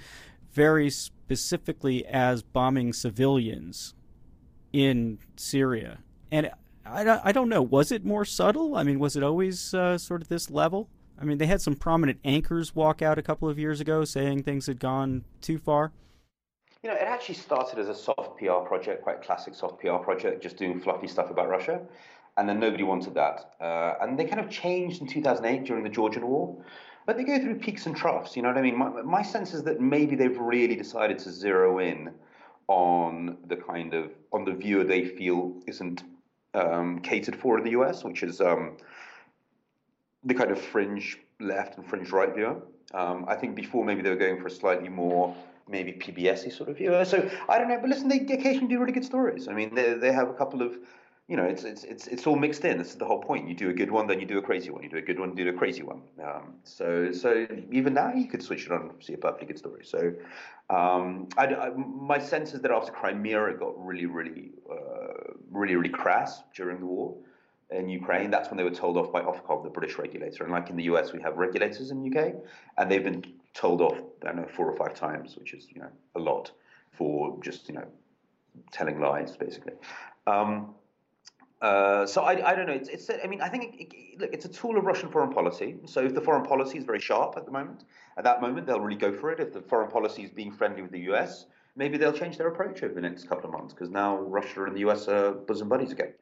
very 0.52 0.90
specifically 0.90 2.04
as 2.06 2.42
bombing 2.42 2.92
civilians 2.92 3.94
in 4.72 5.18
Syria. 5.36 5.98
And 6.32 6.50
I, 6.84 7.20
I 7.22 7.32
don't 7.32 7.48
know, 7.48 7.62
was 7.62 7.92
it 7.92 8.04
more 8.04 8.24
subtle? 8.24 8.76
I 8.76 8.82
mean, 8.82 8.98
was 8.98 9.14
it 9.14 9.22
always 9.22 9.72
uh, 9.72 9.98
sort 9.98 10.22
of 10.22 10.28
this 10.28 10.50
level? 10.50 10.88
I 11.20 11.24
mean, 11.24 11.38
they 11.38 11.46
had 11.46 11.60
some 11.60 11.74
prominent 11.74 12.20
anchors 12.24 12.74
walk 12.74 13.02
out 13.02 13.18
a 13.18 13.22
couple 13.22 13.48
of 13.48 13.58
years 13.58 13.80
ago 13.80 14.04
saying 14.04 14.44
things 14.44 14.66
had 14.66 14.78
gone 14.78 15.24
too 15.40 15.58
far. 15.58 15.92
You 16.82 16.90
know, 16.90 16.96
it 16.96 17.02
actually 17.02 17.34
started 17.34 17.78
as 17.80 17.88
a 17.88 17.94
soft 17.94 18.38
PR 18.38 18.60
project, 18.66 19.02
quite 19.02 19.22
classic 19.22 19.54
soft 19.54 19.80
PR 19.80 19.96
project, 19.96 20.42
just 20.42 20.56
doing 20.56 20.78
fluffy 20.78 21.08
stuff 21.08 21.30
about 21.30 21.48
Russia. 21.48 21.80
And 22.36 22.48
then 22.48 22.60
nobody 22.60 22.84
wanted 22.84 23.14
that. 23.14 23.54
Uh, 23.60 23.94
and 24.00 24.16
they 24.16 24.24
kind 24.24 24.38
of 24.38 24.48
changed 24.48 25.00
in 25.00 25.08
2008 25.08 25.64
during 25.64 25.82
the 25.82 25.90
Georgian 25.90 26.24
War. 26.28 26.56
But 27.04 27.16
they 27.16 27.24
go 27.24 27.40
through 27.40 27.56
peaks 27.56 27.86
and 27.86 27.96
troughs, 27.96 28.36
you 28.36 28.42
know 28.42 28.48
what 28.48 28.58
I 28.58 28.62
mean? 28.62 28.76
My, 28.76 28.90
my 29.02 29.22
sense 29.22 29.54
is 29.54 29.64
that 29.64 29.80
maybe 29.80 30.14
they've 30.14 30.38
really 30.38 30.76
decided 30.76 31.18
to 31.20 31.32
zero 31.32 31.78
in 31.78 32.12
on 32.68 33.38
the 33.46 33.56
kind 33.56 33.94
of, 33.94 34.12
on 34.30 34.44
the 34.44 34.52
viewer 34.52 34.84
they 34.84 35.04
feel 35.04 35.54
isn't 35.66 36.04
um, 36.54 37.00
catered 37.00 37.34
for 37.34 37.58
in 37.58 37.64
the 37.64 37.70
US, 37.70 38.04
which 38.04 38.22
is 38.22 38.40
um, 38.40 38.76
the 40.28 40.34
kind 40.34 40.50
of 40.50 40.60
fringe 40.60 41.18
left 41.40 41.76
and 41.78 41.86
fringe 41.86 42.10
right 42.10 42.34
viewer. 42.34 42.56
Um, 42.94 43.24
I 43.28 43.34
think 43.34 43.54
before 43.54 43.84
maybe 43.84 44.02
they 44.02 44.10
were 44.10 44.16
going 44.16 44.40
for 44.40 44.46
a 44.46 44.50
slightly 44.50 44.88
more 44.88 45.34
maybe 45.68 45.92
PBSy 45.92 46.52
sort 46.52 46.68
of 46.70 46.78
viewer. 46.78 47.04
So 47.04 47.28
I 47.48 47.58
don't 47.58 47.68
know, 47.68 47.78
but 47.80 47.90
listen, 47.90 48.08
they 48.08 48.20
occasionally 48.20 48.68
do 48.68 48.78
really 48.78 48.92
good 48.92 49.04
stories. 49.04 49.48
I 49.48 49.52
mean, 49.52 49.74
they 49.74 49.94
they 49.94 50.12
have 50.12 50.28
a 50.28 50.34
couple 50.34 50.62
of 50.62 50.78
you 51.28 51.36
know, 51.36 51.44
it's 51.44 51.62
it's 51.62 51.84
it's 51.84 52.06
it's 52.06 52.26
all 52.26 52.36
mixed 52.36 52.64
in. 52.64 52.78
This 52.78 52.88
is 52.88 52.96
the 52.96 53.04
whole 53.04 53.20
point. 53.20 53.48
You 53.48 53.54
do 53.54 53.68
a 53.68 53.74
good 53.74 53.90
one, 53.90 54.06
then 54.06 54.18
you 54.18 54.26
do 54.26 54.38
a 54.38 54.42
crazy 54.42 54.70
one. 54.70 54.82
You 54.82 54.88
do 54.88 54.96
a 54.96 55.02
good 55.02 55.20
one, 55.20 55.36
you 55.36 55.44
do 55.44 55.50
a 55.50 55.58
crazy 55.58 55.82
one. 55.82 56.00
Um, 56.24 56.54
so 56.64 57.12
so 57.12 57.46
even 57.70 57.92
now 57.92 58.14
you 58.14 58.28
could 58.28 58.42
switch 58.42 58.64
it 58.64 58.72
on 58.72 58.80
and 58.82 58.90
see 59.00 59.12
a 59.12 59.18
perfectly 59.18 59.46
good 59.46 59.58
story. 59.58 59.84
So 59.84 60.14
um, 60.70 61.28
I, 61.36 61.46
I, 61.46 61.70
my 61.70 62.18
sense 62.18 62.54
is 62.54 62.62
that 62.62 62.70
after 62.70 62.92
Crimea, 62.92 63.44
it 63.44 63.60
got 63.60 63.74
really 63.76 64.06
really 64.06 64.52
uh, 64.70 65.34
really 65.50 65.76
really 65.76 65.90
crass 65.90 66.42
during 66.54 66.80
the 66.80 66.86
war 66.86 67.14
in 67.70 67.88
Ukraine. 67.88 68.30
That's 68.30 68.48
when 68.48 68.56
they 68.56 68.64
were 68.64 68.70
told 68.70 68.96
off 68.96 69.12
by 69.12 69.20
Ofcom, 69.20 69.62
the 69.62 69.70
British 69.70 69.98
regulator. 69.98 70.44
And 70.44 70.52
like 70.52 70.70
in 70.70 70.76
the 70.76 70.84
US, 70.84 71.12
we 71.12 71.20
have 71.22 71.36
regulators 71.36 71.90
in 71.90 72.06
UK, 72.06 72.34
and 72.78 72.90
they've 72.90 73.04
been 73.04 73.24
told 73.54 73.80
off, 73.80 73.98
I 74.22 74.26
don't 74.26 74.36
know, 74.36 74.48
four 74.48 74.70
or 74.70 74.76
five 74.76 74.94
times, 74.94 75.36
which 75.36 75.52
is 75.54 75.66
you 75.70 75.80
know 75.80 75.90
a 76.14 76.18
lot 76.18 76.50
for 76.92 77.38
just 77.42 77.68
you 77.68 77.74
know 77.74 77.86
telling 78.72 79.00
lies, 79.00 79.36
basically. 79.36 79.74
Um, 80.26 80.74
uh, 81.60 82.06
so 82.06 82.22
I, 82.22 82.52
I 82.52 82.54
don't 82.54 82.66
know. 82.66 82.72
It's, 82.72 82.88
it's 82.88 83.10
I 83.22 83.26
mean 83.26 83.40
I 83.40 83.48
think 83.48 83.74
it, 83.74 83.94
it, 83.94 84.20
look, 84.20 84.30
it's 84.32 84.44
a 84.44 84.48
tool 84.48 84.78
of 84.78 84.84
Russian 84.84 85.10
foreign 85.10 85.32
policy. 85.32 85.76
So 85.86 86.00
if 86.00 86.14
the 86.14 86.20
foreign 86.20 86.44
policy 86.44 86.78
is 86.78 86.84
very 86.84 87.00
sharp 87.00 87.34
at 87.36 87.44
the 87.44 87.50
moment, 87.50 87.84
at 88.16 88.24
that 88.24 88.40
moment 88.40 88.66
they'll 88.66 88.80
really 88.80 88.98
go 88.98 89.12
for 89.12 89.30
it. 89.30 89.40
If 89.40 89.52
the 89.52 89.60
foreign 89.62 89.90
policy 89.90 90.22
is 90.22 90.30
being 90.30 90.52
friendly 90.52 90.82
with 90.82 90.92
the 90.92 91.00
U.S., 91.12 91.46
maybe 91.76 91.98
they'll 91.98 92.12
change 92.12 92.38
their 92.38 92.48
approach 92.48 92.82
over 92.82 92.94
the 92.94 93.00
next 93.00 93.28
couple 93.28 93.46
of 93.46 93.52
months 93.52 93.74
because 93.74 93.90
now 93.90 94.18
Russia 94.18 94.64
and 94.64 94.74
the 94.74 94.80
U.S. 94.80 95.08
are 95.08 95.32
bosom 95.32 95.68
buddies 95.68 95.92
again. 95.92 96.14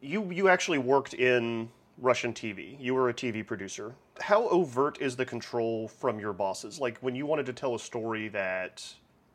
You 0.00 0.30
you 0.30 0.48
actually 0.48 0.78
worked 0.78 1.14
in 1.14 1.68
Russian 1.98 2.32
TV. 2.32 2.76
You 2.80 2.94
were 2.94 3.08
a 3.08 3.14
TV 3.14 3.46
producer. 3.46 3.94
How 4.20 4.48
overt 4.48 5.00
is 5.00 5.16
the 5.16 5.26
control 5.26 5.88
from 5.88 6.18
your 6.18 6.32
bosses? 6.32 6.80
Like 6.80 6.98
when 6.98 7.14
you 7.14 7.26
wanted 7.26 7.46
to 7.46 7.52
tell 7.52 7.74
a 7.74 7.78
story 7.78 8.28
that 8.28 8.82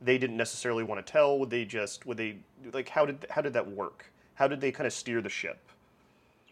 they 0.01 0.17
didn't 0.17 0.37
necessarily 0.37 0.83
want 0.83 1.05
to 1.05 1.11
tell, 1.11 1.39
would 1.39 1.49
they 1.49 1.65
just 1.65 2.05
would 2.05 2.17
they 2.17 2.37
like 2.73 2.89
how 2.89 3.05
did 3.05 3.25
how 3.29 3.41
did 3.41 3.53
that 3.53 3.69
work? 3.69 4.11
How 4.35 4.47
did 4.47 4.59
they 4.59 4.71
kind 4.71 4.87
of 4.87 4.93
steer 4.93 5.21
the 5.21 5.29
ship? 5.29 5.59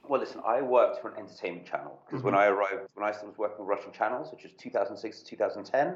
Well, 0.07 0.19
listen, 0.19 0.41
I 0.45 0.61
worked 0.61 1.01
for 1.01 1.13
an 1.13 1.19
entertainment 1.19 1.65
channel 1.65 1.99
because 2.05 2.19
mm-hmm. 2.19 2.31
when 2.31 2.35
I 2.35 2.47
arrived, 2.47 2.89
when 2.93 3.05
I 3.05 3.11
was 3.11 3.37
working 3.37 3.65
with 3.65 3.67
Russian 3.67 3.91
channels, 3.93 4.31
which 4.31 4.43
was 4.43 4.51
2006 4.57 5.19
to 5.19 5.25
2010, 5.25 5.95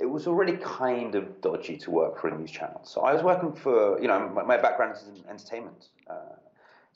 it 0.00 0.06
was 0.06 0.26
already 0.26 0.56
kind 0.56 1.14
of 1.14 1.40
dodgy 1.40 1.76
to 1.78 1.90
work 1.90 2.20
for 2.20 2.28
a 2.28 2.36
news 2.36 2.50
channel. 2.50 2.80
So 2.84 3.02
I 3.02 3.12
was 3.12 3.22
working 3.22 3.52
for, 3.52 4.00
you 4.00 4.08
know, 4.08 4.28
my, 4.28 4.42
my 4.42 4.56
background 4.56 4.96
is 4.96 5.08
in 5.08 5.24
entertainment. 5.30 5.88
Uh, 6.10 6.14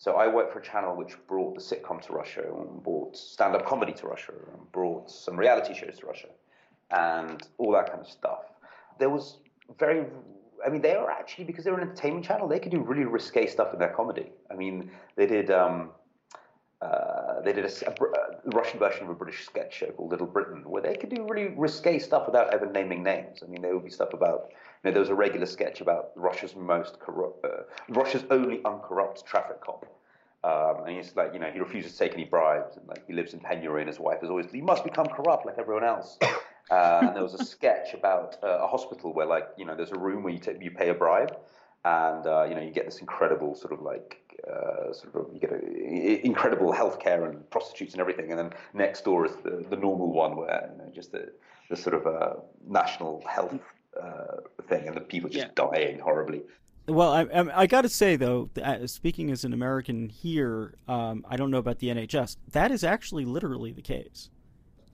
so 0.01 0.15
I 0.15 0.29
worked 0.29 0.55
for 0.55 0.61
a 0.61 0.63
channel 0.63 0.97
which 0.97 1.15
brought 1.29 1.55
the 1.55 1.61
sitcom 1.61 2.01
to 2.07 2.15
Russia 2.15 2.43
and 2.43 2.83
brought 2.83 3.15
stand-up 3.15 3.67
comedy 3.67 3.93
to 3.93 4.07
Russia 4.07 4.33
and 4.33 4.73
brought 4.73 5.11
some 5.11 5.37
reality 5.37 5.75
shows 5.75 5.99
to 5.99 6.07
Russia 6.07 6.29
and 6.91 7.47
all 7.59 7.71
that 7.73 7.89
kind 7.91 8.01
of 8.01 8.09
stuff. 8.09 8.45
There 8.99 9.11
was 9.11 9.37
very 9.79 10.07
I 10.65 10.71
mean, 10.71 10.81
they 10.81 10.97
were 10.97 11.11
actually 11.11 11.45
because 11.45 11.65
they're 11.65 11.75
an 11.75 11.83
entertainment 11.83 12.25
channel. 12.25 12.49
They 12.49 12.59
could 12.59 12.73
do 12.73 12.81
really 12.81 13.05
risque 13.05 13.47
stuff 13.47 13.75
in 13.75 13.79
their 13.79 13.91
comedy. 13.91 14.33
I 14.51 14.55
mean, 14.55 14.91
they 15.17 15.27
did 15.27 15.51
um, 15.51 15.91
uh, 16.81 17.43
they 17.43 17.53
did 17.53 17.67
a, 17.67 17.69
Russian 18.47 18.79
version 18.79 19.05
of 19.05 19.11
a 19.11 19.15
British 19.15 19.45
sketch 19.45 19.75
show 19.75 19.87
called 19.87 20.11
Little 20.11 20.27
Britain, 20.27 20.63
where 20.65 20.83
they 20.83 20.95
could 20.95 21.11
do 21.11 21.27
really 21.29 21.55
risque 21.57 21.99
stuff 21.99 22.27
without 22.27 22.53
ever 22.55 22.67
naming 22.67 23.03
names. 23.03 23.43
I 23.43 23.47
mean, 23.47 23.63
there 23.63 23.75
would 23.75 23.85
be 23.85 23.91
stuff 23.91 24.13
about 24.13 24.51
you 24.51 24.57
know 24.85 24.91
there 24.93 25.01
was 25.01 25.11
a 25.11 25.15
regular 25.15 25.47
sketch 25.47 25.81
about 25.81 26.11
Russia's 26.17 26.57
most 26.57 26.99
corrupt, 26.99 27.45
uh, 27.45 27.63
Russia's 27.89 28.25
only 28.31 28.61
uncorrupt 28.65 29.25
traffic 29.27 29.61
cop. 29.61 29.87
Um, 30.43 30.87
and 30.87 30.97
he's 30.97 31.15
like, 31.17 31.35
you 31.35 31.39
know, 31.39 31.51
he 31.51 31.59
refuses 31.59 31.93
to 31.93 31.99
take 31.99 32.15
any 32.15 32.25
bribes, 32.25 32.77
and 32.77 32.89
like 32.89 33.07
he 33.07 33.13
lives 33.13 33.35
in 33.35 33.41
penury, 33.41 33.83
and 33.83 33.89
his 33.89 34.01
wife 34.01 34.23
is 34.23 34.31
always, 34.31 34.51
he 34.51 34.63
must 34.63 34.85
become 34.85 35.07
corrupt 35.07 35.45
like 35.47 35.59
everyone 35.59 35.85
else. 35.85 36.19
Uh, 36.71 37.01
and 37.03 37.17
there 37.17 37.23
was 37.25 37.35
a 37.35 37.45
sketch 37.45 37.95
about 37.95 38.37
uh, 38.45 38.61
a 38.63 38.67
hospital 38.69 39.13
where, 39.13 39.27
like, 39.27 39.49
you 39.57 39.65
know, 39.65 39.75
there's 39.75 39.91
a 39.91 39.99
room 39.99 40.23
where 40.23 40.33
you, 40.33 40.39
t- 40.39 40.53
you 40.61 40.71
pay 40.71 40.91
a 40.91 40.95
bribe, 40.95 41.37
and 41.85 42.29
uh, 42.29 42.45
you 42.45 42.55
know, 42.55 42.61
you 42.61 42.71
get 42.71 42.85
this 42.85 42.99
incredible 42.99 43.57
sort 43.57 43.73
of 43.73 43.83
like, 43.83 44.30
uh, 44.49 44.93
sort 44.93 45.15
of, 45.17 45.33
you 45.33 45.41
get 45.41 45.51
a, 45.53 46.25
incredible 46.25 46.73
healthcare 46.73 47.29
and 47.29 47.49
prostitutes 47.51 47.93
and 47.93 48.01
everything, 48.01 48.31
and 48.31 48.39
then 48.39 48.51
next 48.75 49.05
door 49.05 49.27
is 49.27 49.33
the, 49.43 49.65
the 49.69 49.77
normal 49.77 50.13
one 50.13 50.37
where, 50.37 50.71
you 50.73 50.79
know, 50.79 50.91
just 50.93 51.13
the, 51.13 51.31
the 51.69 51.77
sort 51.77 51.95
of 51.95 52.07
uh, 52.07 52.35
national 52.67 53.23
health 53.29 53.59
uh, 54.01 54.37
thing, 54.69 54.87
and 54.87 54.97
the 54.97 55.01
people 55.01 55.29
just 55.29 55.47
yeah. 55.47 55.53
dying 55.55 55.99
horribly. 55.99 56.43
Well, 56.89 57.13
I, 57.13 57.23
I, 57.23 57.63
I 57.63 57.67
got 57.67 57.83
to 57.83 57.89
say 57.89 58.17
though, 58.17 58.51
speaking 58.87 59.31
as 59.31 59.45
an 59.45 59.53
American 59.53 60.09
here, 60.09 60.75
um, 60.89 61.25
I 61.29 61.37
don't 61.37 61.51
know 61.51 61.59
about 61.59 61.79
the 61.79 61.89
NHS. 61.89 62.37
That 62.53 62.71
is 62.71 62.83
actually 62.83 63.25
literally 63.25 63.73
the 63.73 63.83
case. 63.83 64.31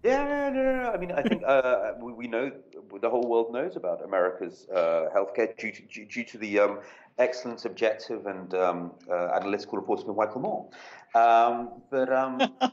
Yeah, 0.03 0.51
no, 0.51 0.63
no, 0.63 0.83
no. 0.83 0.91
I 0.91 0.99
mean, 0.99 1.11
I 1.11 1.23
think 1.23 1.43
uh, 1.47 1.93
we, 2.01 2.13
we, 2.13 2.29
know 2.29 2.53
the 3.01 3.11
whole 3.11 3.27
world 3.29 3.53
knows 3.53 3.77
about 3.77 4.05
America's 4.05 4.67
uh, 4.73 5.07
healthcare 5.15 5.57
due 5.57 5.73
to, 5.73 5.83
due, 5.83 6.05
due 6.05 6.25
to 6.25 6.39
the 6.39 6.61
um, 6.61 6.79
excellent, 7.19 7.65
objective, 7.65 8.27
and 8.27 8.55
um, 8.55 8.93
uh, 9.11 9.29
analytical 9.35 9.79
reporting 9.79 10.09
of 10.09 10.17
Michael 10.17 10.41
Moore. 10.41 10.69
Um, 11.15 11.83
but, 11.91 12.13
um, 12.13 12.41
uh, 12.61 12.71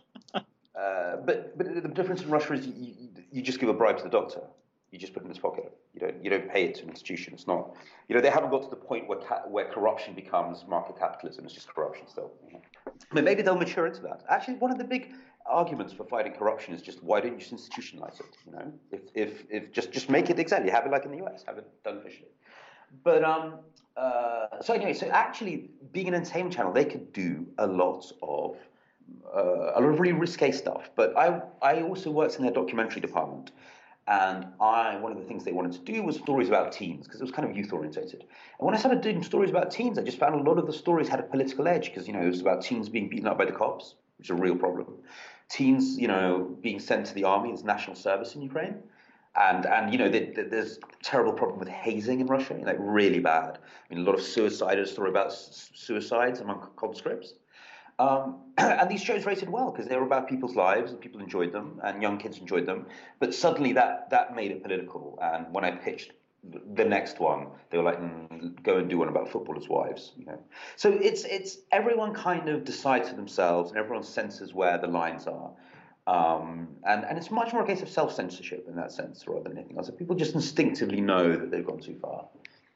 but 1.25 1.57
but 1.57 1.83
the 1.83 1.89
difference 1.89 2.21
in 2.21 2.29
Russia 2.29 2.53
is 2.53 2.67
you, 2.67 2.93
you, 3.31 3.41
just 3.41 3.59
give 3.59 3.69
a 3.69 3.73
bribe 3.73 3.97
to 3.97 4.03
the 4.03 4.09
doctor. 4.09 4.41
You 4.91 4.99
just 4.99 5.13
put 5.13 5.23
it 5.23 5.25
in 5.25 5.29
his 5.29 5.39
pocket. 5.39 5.71
You 5.93 6.01
don't 6.01 6.23
you 6.23 6.29
don't 6.29 6.49
pay 6.49 6.65
it 6.65 6.75
to 6.75 6.83
an 6.83 6.89
institution. 6.89 7.33
It's 7.33 7.47
not. 7.47 7.75
You 8.07 8.15
know, 8.15 8.21
they 8.21 8.29
haven't 8.29 8.51
got 8.51 8.63
to 8.63 8.69
the 8.69 8.75
point 8.75 9.07
where 9.07 9.19
ca- 9.19 9.43
where 9.47 9.65
corruption 9.65 10.13
becomes 10.13 10.65
market 10.67 10.99
capitalism. 10.99 11.45
It's 11.45 11.53
just 11.53 11.67
corruption 11.67 12.07
still. 12.07 12.31
But 13.11 13.23
maybe 13.23 13.41
they'll 13.41 13.55
mature 13.55 13.87
into 13.87 14.01
that. 14.01 14.23
Actually, 14.29 14.55
one 14.55 14.71
of 14.71 14.77
the 14.77 14.83
big 14.83 15.13
arguments 15.45 15.93
for 15.93 16.03
fighting 16.05 16.33
corruption 16.33 16.73
is 16.73 16.81
just 16.81 17.03
why 17.03 17.19
don't 17.21 17.33
you 17.33 17.39
just 17.39 17.53
institutionalize 17.53 18.19
it? 18.19 18.37
You 18.45 18.51
know, 18.51 18.73
if 18.91 19.01
if 19.15 19.43
if 19.49 19.71
just 19.71 19.91
just 19.91 20.09
make 20.09 20.29
it 20.29 20.39
exactly 20.39 20.69
have 20.69 20.85
it 20.85 20.91
like 20.91 21.05
in 21.05 21.11
the 21.11 21.25
US, 21.25 21.43
have 21.47 21.57
it 21.57 21.67
done 21.83 21.97
officially. 21.97 22.29
But 23.03 23.23
um, 23.23 23.59
uh, 23.95 24.61
so 24.61 24.73
anyway, 24.73 24.93
so 24.93 25.07
actually, 25.07 25.69
being 25.91 26.07
an 26.07 26.13
entertainment 26.13 26.55
channel, 26.55 26.71
they 26.71 26.85
could 26.85 27.13
do 27.13 27.45
a 27.57 27.67
lot 27.67 28.11
of 28.21 28.57
uh, 29.35 29.73
a 29.75 29.79
lot 29.81 29.89
of 29.89 29.99
really 29.99 30.13
risque 30.13 30.51
stuff. 30.51 30.89
But 30.95 31.17
I 31.17 31.41
I 31.61 31.81
also 31.81 32.11
worked 32.11 32.35
in 32.35 32.43
their 32.43 32.53
documentary 32.53 33.01
department, 33.01 33.51
and 34.07 34.47
I 34.59 34.97
one 34.97 35.11
of 35.11 35.17
the 35.17 35.25
things 35.25 35.43
they 35.43 35.51
wanted 35.51 35.73
to 35.73 35.91
do 35.91 36.03
was 36.03 36.17
stories 36.17 36.47
about 36.47 36.71
teens 36.71 37.05
because 37.05 37.19
it 37.19 37.23
was 37.23 37.31
kind 37.31 37.49
of 37.49 37.55
youth 37.55 37.71
orientated. 37.73 38.21
And 38.21 38.65
when 38.65 38.75
I 38.75 38.77
started 38.77 39.01
doing 39.01 39.23
stories 39.23 39.49
about 39.49 39.71
teens, 39.71 39.97
I 39.97 40.03
just 40.03 40.19
found 40.19 40.35
a 40.35 40.49
lot 40.49 40.57
of 40.57 40.67
the 40.67 40.73
stories 40.73 41.07
had 41.07 41.19
a 41.19 41.23
political 41.23 41.67
edge 41.67 41.85
because 41.85 42.07
you 42.07 42.13
know 42.13 42.21
it 42.21 42.29
was 42.29 42.41
about 42.41 42.63
teens 42.63 42.89
being 42.89 43.09
beaten 43.09 43.27
up 43.27 43.37
by 43.37 43.45
the 43.45 43.51
cops, 43.51 43.95
which 44.17 44.27
is 44.27 44.31
a 44.31 44.41
real 44.41 44.55
problem. 44.55 44.87
Teens, 45.49 45.97
you 45.99 46.07
know, 46.07 46.57
being 46.61 46.79
sent 46.79 47.05
to 47.07 47.13
the 47.13 47.25
army 47.25 47.51
as 47.51 47.63
national 47.63 47.95
service 47.95 48.33
in 48.33 48.41
Ukraine 48.41 48.81
and 49.35 49.65
and 49.65 49.91
you 49.91 49.97
know 49.97 50.09
there's 50.09 50.77
a 50.77 51.03
terrible 51.03 51.33
problem 51.33 51.59
with 51.59 51.67
hazing 51.67 52.19
in 52.19 52.27
Russia, 52.27 52.59
like 52.63 52.77
really 52.79 53.19
bad. 53.19 53.57
I 53.57 53.93
mean, 53.93 54.03
a 54.03 54.07
lot 54.07 54.15
of 54.15 54.21
suicide. 54.21 54.77
A 54.79 54.85
story 54.85 55.09
about 55.09 55.33
suicides 55.33 56.39
among 56.39 56.67
conscripts. 56.75 57.33
Um, 57.99 58.41
and 58.57 58.89
these 58.89 59.01
shows 59.01 59.25
rated 59.25 59.49
well 59.49 59.71
because 59.71 59.87
they 59.87 59.95
were 59.95 60.05
about 60.05 60.27
people's 60.27 60.55
lives 60.55 60.91
and 60.91 60.99
people 60.99 61.21
enjoyed 61.21 61.51
them 61.51 61.79
and 61.83 62.01
young 62.01 62.17
kids 62.17 62.39
enjoyed 62.39 62.65
them. 62.65 62.87
But 63.19 63.33
suddenly 63.33 63.73
that 63.73 64.09
that 64.11 64.35
made 64.35 64.51
it 64.51 64.61
political. 64.61 65.17
And 65.21 65.51
when 65.53 65.63
I 65.63 65.71
pitched 65.71 66.13
the 66.75 66.83
next 66.85 67.19
one, 67.19 67.47
they 67.69 67.77
were 67.77 67.83
like, 67.83 67.99
mm, 67.99 68.61
"Go 68.63 68.77
and 68.77 68.89
do 68.89 68.99
one 68.99 69.07
about 69.07 69.29
footballers' 69.29 69.67
wives." 69.67 70.11
You 70.15 70.25
know, 70.25 70.39
so 70.75 70.91
it's 70.91 71.23
it's 71.23 71.57
everyone 71.71 72.13
kind 72.13 72.49
of 72.49 72.65
decides 72.65 73.09
for 73.09 73.15
themselves 73.15 73.71
and 73.71 73.79
everyone 73.79 74.03
senses 74.03 74.53
where 74.53 74.77
the 74.77 74.87
lines 74.87 75.25
are. 75.25 75.51
Um, 76.05 76.67
and, 76.85 77.05
and 77.05 77.17
it's 77.17 77.31
much 77.31 77.53
more 77.53 77.63
a 77.63 77.65
case 77.65 77.81
of 77.81 77.89
self 77.89 78.13
censorship 78.13 78.65
in 78.67 78.75
that 78.75 78.91
sense 78.91 79.25
rather 79.27 79.43
than 79.43 79.57
anything 79.57 79.77
else. 79.77 79.89
People 79.97 80.15
just 80.15 80.35
instinctively 80.35 80.99
know 80.99 81.31
that 81.31 81.49
they've 81.49 81.65
gone 81.65 81.79
too 81.79 81.97
far. 82.01 82.25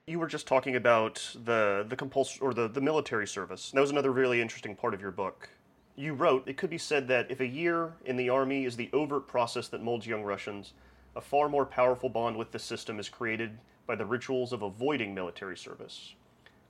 You 0.06 0.20
were 0.20 0.28
just 0.28 0.48
talking 0.48 0.78
about 0.78 1.36
the, 1.44 1.86
the 1.90 1.98
compulsory 1.98 2.40
or 2.48 2.54
the, 2.54 2.70
the 2.70 2.80
military 2.80 3.28
service. 3.28 3.72
That 3.72 3.82
was 3.82 3.92
another 3.92 4.12
really 4.12 4.42
interesting 4.42 4.76
part 4.76 4.94
of 4.94 5.02
your 5.02 5.12
book. 5.12 5.50
You 5.98 6.14
wrote, 6.14 6.48
it 6.48 6.56
could 6.56 6.70
be 6.70 6.78
said 6.78 7.10
that 7.10 7.30
if 7.30 7.42
a 7.42 7.46
year 7.46 7.92
in 8.06 8.16
the 8.16 8.30
army 8.30 8.64
is 8.64 8.78
the 8.78 8.90
overt 8.94 9.28
process 9.28 9.68
that 9.70 9.84
molds 9.84 10.08
young 10.08 10.24
Russians, 10.24 10.74
a 11.18 11.22
far 11.22 11.50
more 11.50 11.66
powerful 11.66 12.08
bond 12.08 12.38
with 12.38 12.52
the 12.52 12.60
system 12.60 13.00
is 13.00 13.10
created 13.10 13.58
by 13.86 13.96
the 13.96 14.06
rituals 14.06 14.54
of 14.54 14.62
avoiding 14.62 15.14
military 15.14 15.58
service. 15.58 16.14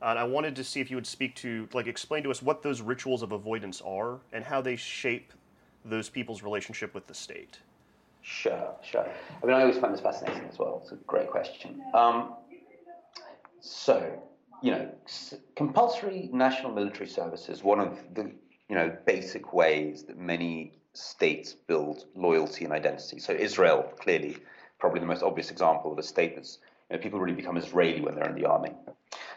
And 0.01 0.17
I 0.17 0.23
wanted 0.23 0.55
to 0.55 0.63
see 0.63 0.79
if 0.79 0.89
you 0.89 0.97
would 0.97 1.05
speak 1.05 1.35
to, 1.35 1.67
like, 1.73 1.87
explain 1.87 2.23
to 2.23 2.31
us 2.31 2.41
what 2.41 2.63
those 2.63 2.81
rituals 2.81 3.21
of 3.21 3.31
avoidance 3.31 3.81
are 3.81 4.19
and 4.31 4.43
how 4.45 4.61
they 4.61 4.75
shape 4.75 5.33
those 5.85 6.09
people's 6.09 6.43
relationship 6.43 6.93
with 6.93 7.07
the 7.07 7.13
state? 7.13 7.59
Sure, 8.21 8.75
sure. 8.83 9.07
I 9.41 9.45
mean, 9.45 9.55
I 9.55 9.61
always 9.61 9.77
find 9.77 9.93
this 9.93 10.01
fascinating 10.01 10.43
as 10.49 10.59
well. 10.59 10.81
It's 10.83 10.91
a 10.91 10.95
great 10.95 11.29
question. 11.29 11.81
Um, 11.93 12.33
so, 13.61 14.21
you 14.61 14.71
know, 14.71 14.89
compulsory 15.55 16.29
national 16.33 16.73
military 16.73 17.07
service 17.07 17.47
is 17.47 17.63
one 17.63 17.79
of 17.79 17.97
the 18.15 18.31
you 18.69 18.75
know 18.75 18.95
basic 19.05 19.53
ways 19.53 20.03
that 20.03 20.17
many 20.17 20.73
states 20.93 21.53
build 21.53 22.05
loyalty 22.15 22.65
and 22.65 22.73
identity. 22.73 23.19
So 23.19 23.33
Israel, 23.33 23.93
clearly, 23.99 24.37
probably 24.79 24.99
the 24.99 25.05
most 25.05 25.23
obvious 25.23 25.51
example 25.51 25.91
of 25.91 25.97
a 25.97 26.03
state 26.03 26.35
that's 26.35 26.59
you 26.89 26.97
know, 26.97 27.01
people 27.01 27.19
really 27.19 27.35
become 27.35 27.57
Israeli 27.57 28.01
when 28.01 28.15
they're 28.15 28.29
in 28.29 28.35
the 28.35 28.45
army. 28.45 28.71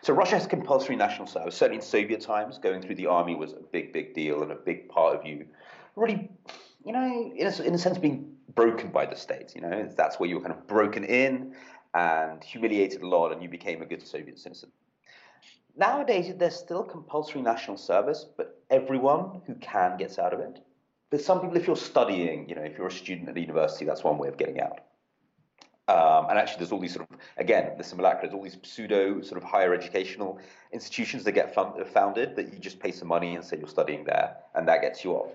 So 0.02 0.14
Russia 0.14 0.36
has 0.36 0.46
compulsory 0.46 0.96
national 0.96 1.26
service. 1.26 1.54
Certainly 1.54 1.76
in 1.76 1.82
Soviet 1.82 2.20
times, 2.20 2.58
going 2.58 2.80
through 2.80 2.94
the 2.94 3.06
army 3.06 3.34
was 3.34 3.52
a 3.52 3.60
big, 3.72 3.92
big 3.92 4.14
deal 4.14 4.42
and 4.42 4.50
a 4.50 4.56
big 4.56 4.88
part 4.88 5.14
of 5.16 5.26
you 5.26 5.46
really, 5.96 6.30
you 6.84 6.92
know, 6.92 7.32
in 7.36 7.46
a, 7.46 7.62
in 7.62 7.74
a 7.74 7.78
sense, 7.78 7.98
being 7.98 8.32
broken 8.54 8.90
by 8.90 9.06
the 9.06 9.16
state. 9.16 9.54
You 9.54 9.62
know, 9.62 9.88
that's 9.96 10.18
where 10.18 10.28
you 10.28 10.36
were 10.36 10.42
kind 10.42 10.54
of 10.54 10.66
broken 10.66 11.04
in 11.04 11.54
and 11.94 12.42
humiliated 12.42 13.02
a 13.02 13.08
lot, 13.08 13.32
and 13.32 13.42
you 13.42 13.48
became 13.48 13.82
a 13.82 13.86
good 13.86 14.06
Soviet 14.06 14.38
citizen. 14.38 14.70
Nowadays, 15.76 16.32
there's 16.36 16.56
still 16.56 16.82
compulsory 16.82 17.42
national 17.42 17.76
service, 17.76 18.26
but 18.36 18.62
everyone 18.70 19.40
who 19.46 19.54
can 19.54 19.96
gets 19.96 20.18
out 20.18 20.32
of 20.32 20.40
it. 20.40 20.60
But 21.10 21.20
some 21.20 21.40
people, 21.40 21.56
if 21.56 21.66
you're 21.66 21.76
studying, 21.76 22.48
you 22.48 22.54
know, 22.54 22.62
if 22.62 22.78
you're 22.78 22.86
a 22.86 22.92
student 22.92 23.28
at 23.28 23.36
a 23.36 23.40
university, 23.40 23.84
that's 23.84 24.04
one 24.04 24.18
way 24.18 24.28
of 24.28 24.36
getting 24.36 24.60
out. 24.60 24.80
Um, 25.88 26.30
and 26.30 26.38
actually, 26.38 26.58
there's 26.58 26.70
all 26.70 26.78
these 26.78 26.94
sort 26.94 27.10
of, 27.10 27.16
again, 27.36 27.72
the 27.76 27.82
simulacra, 27.82 28.28
there's 28.28 28.34
all 28.34 28.44
these 28.44 28.58
pseudo 28.62 29.22
sort 29.22 29.42
of 29.42 29.48
higher 29.48 29.74
educational 29.74 30.38
institutions 30.72 31.24
that 31.24 31.32
get 31.32 31.52
fund, 31.52 31.84
founded 31.88 32.36
that 32.36 32.52
you 32.52 32.60
just 32.60 32.78
pay 32.78 32.92
some 32.92 33.08
money 33.08 33.34
and 33.34 33.44
say 33.44 33.58
you're 33.58 33.66
studying 33.66 34.04
there, 34.04 34.36
and 34.54 34.68
that 34.68 34.82
gets 34.82 35.02
you 35.02 35.12
off. 35.12 35.32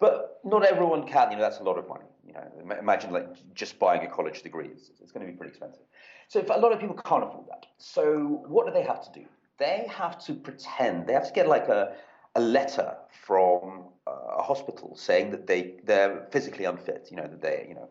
But 0.00 0.40
not 0.44 0.64
everyone 0.64 1.06
can. 1.06 1.30
You 1.30 1.36
know, 1.36 1.42
that's 1.42 1.60
a 1.60 1.64
lot 1.64 1.78
of 1.78 1.88
money. 1.88 2.04
You 2.26 2.34
know, 2.34 2.76
imagine 2.78 3.10
like 3.10 3.28
just 3.54 3.78
buying 3.78 4.06
a 4.06 4.10
college 4.10 4.42
degree. 4.42 4.68
It's, 4.68 4.90
it's 5.00 5.12
going 5.12 5.26
to 5.26 5.32
be 5.32 5.36
pretty 5.36 5.50
expensive. 5.50 5.82
So 6.28 6.44
a 6.50 6.60
lot 6.60 6.72
of 6.72 6.78
people 6.78 6.94
can't 6.96 7.24
afford 7.24 7.46
that. 7.48 7.66
So 7.78 8.42
what 8.46 8.66
do 8.66 8.72
they 8.72 8.82
have 8.82 9.02
to 9.12 9.20
do? 9.20 9.26
They 9.58 9.86
have 9.90 10.22
to 10.26 10.34
pretend. 10.34 11.06
They 11.06 11.14
have 11.14 11.26
to 11.26 11.32
get 11.32 11.48
like 11.48 11.68
a 11.68 11.94
a 12.34 12.40
letter 12.40 12.96
from 13.10 13.84
a 14.06 14.42
hospital 14.42 14.94
saying 14.96 15.30
that 15.32 15.46
they 15.46 15.74
they're 15.84 16.26
physically 16.30 16.64
unfit. 16.64 17.08
You 17.10 17.16
know 17.16 17.26
that 17.26 17.40
they 17.40 17.66
you 17.68 17.74
know 17.74 17.88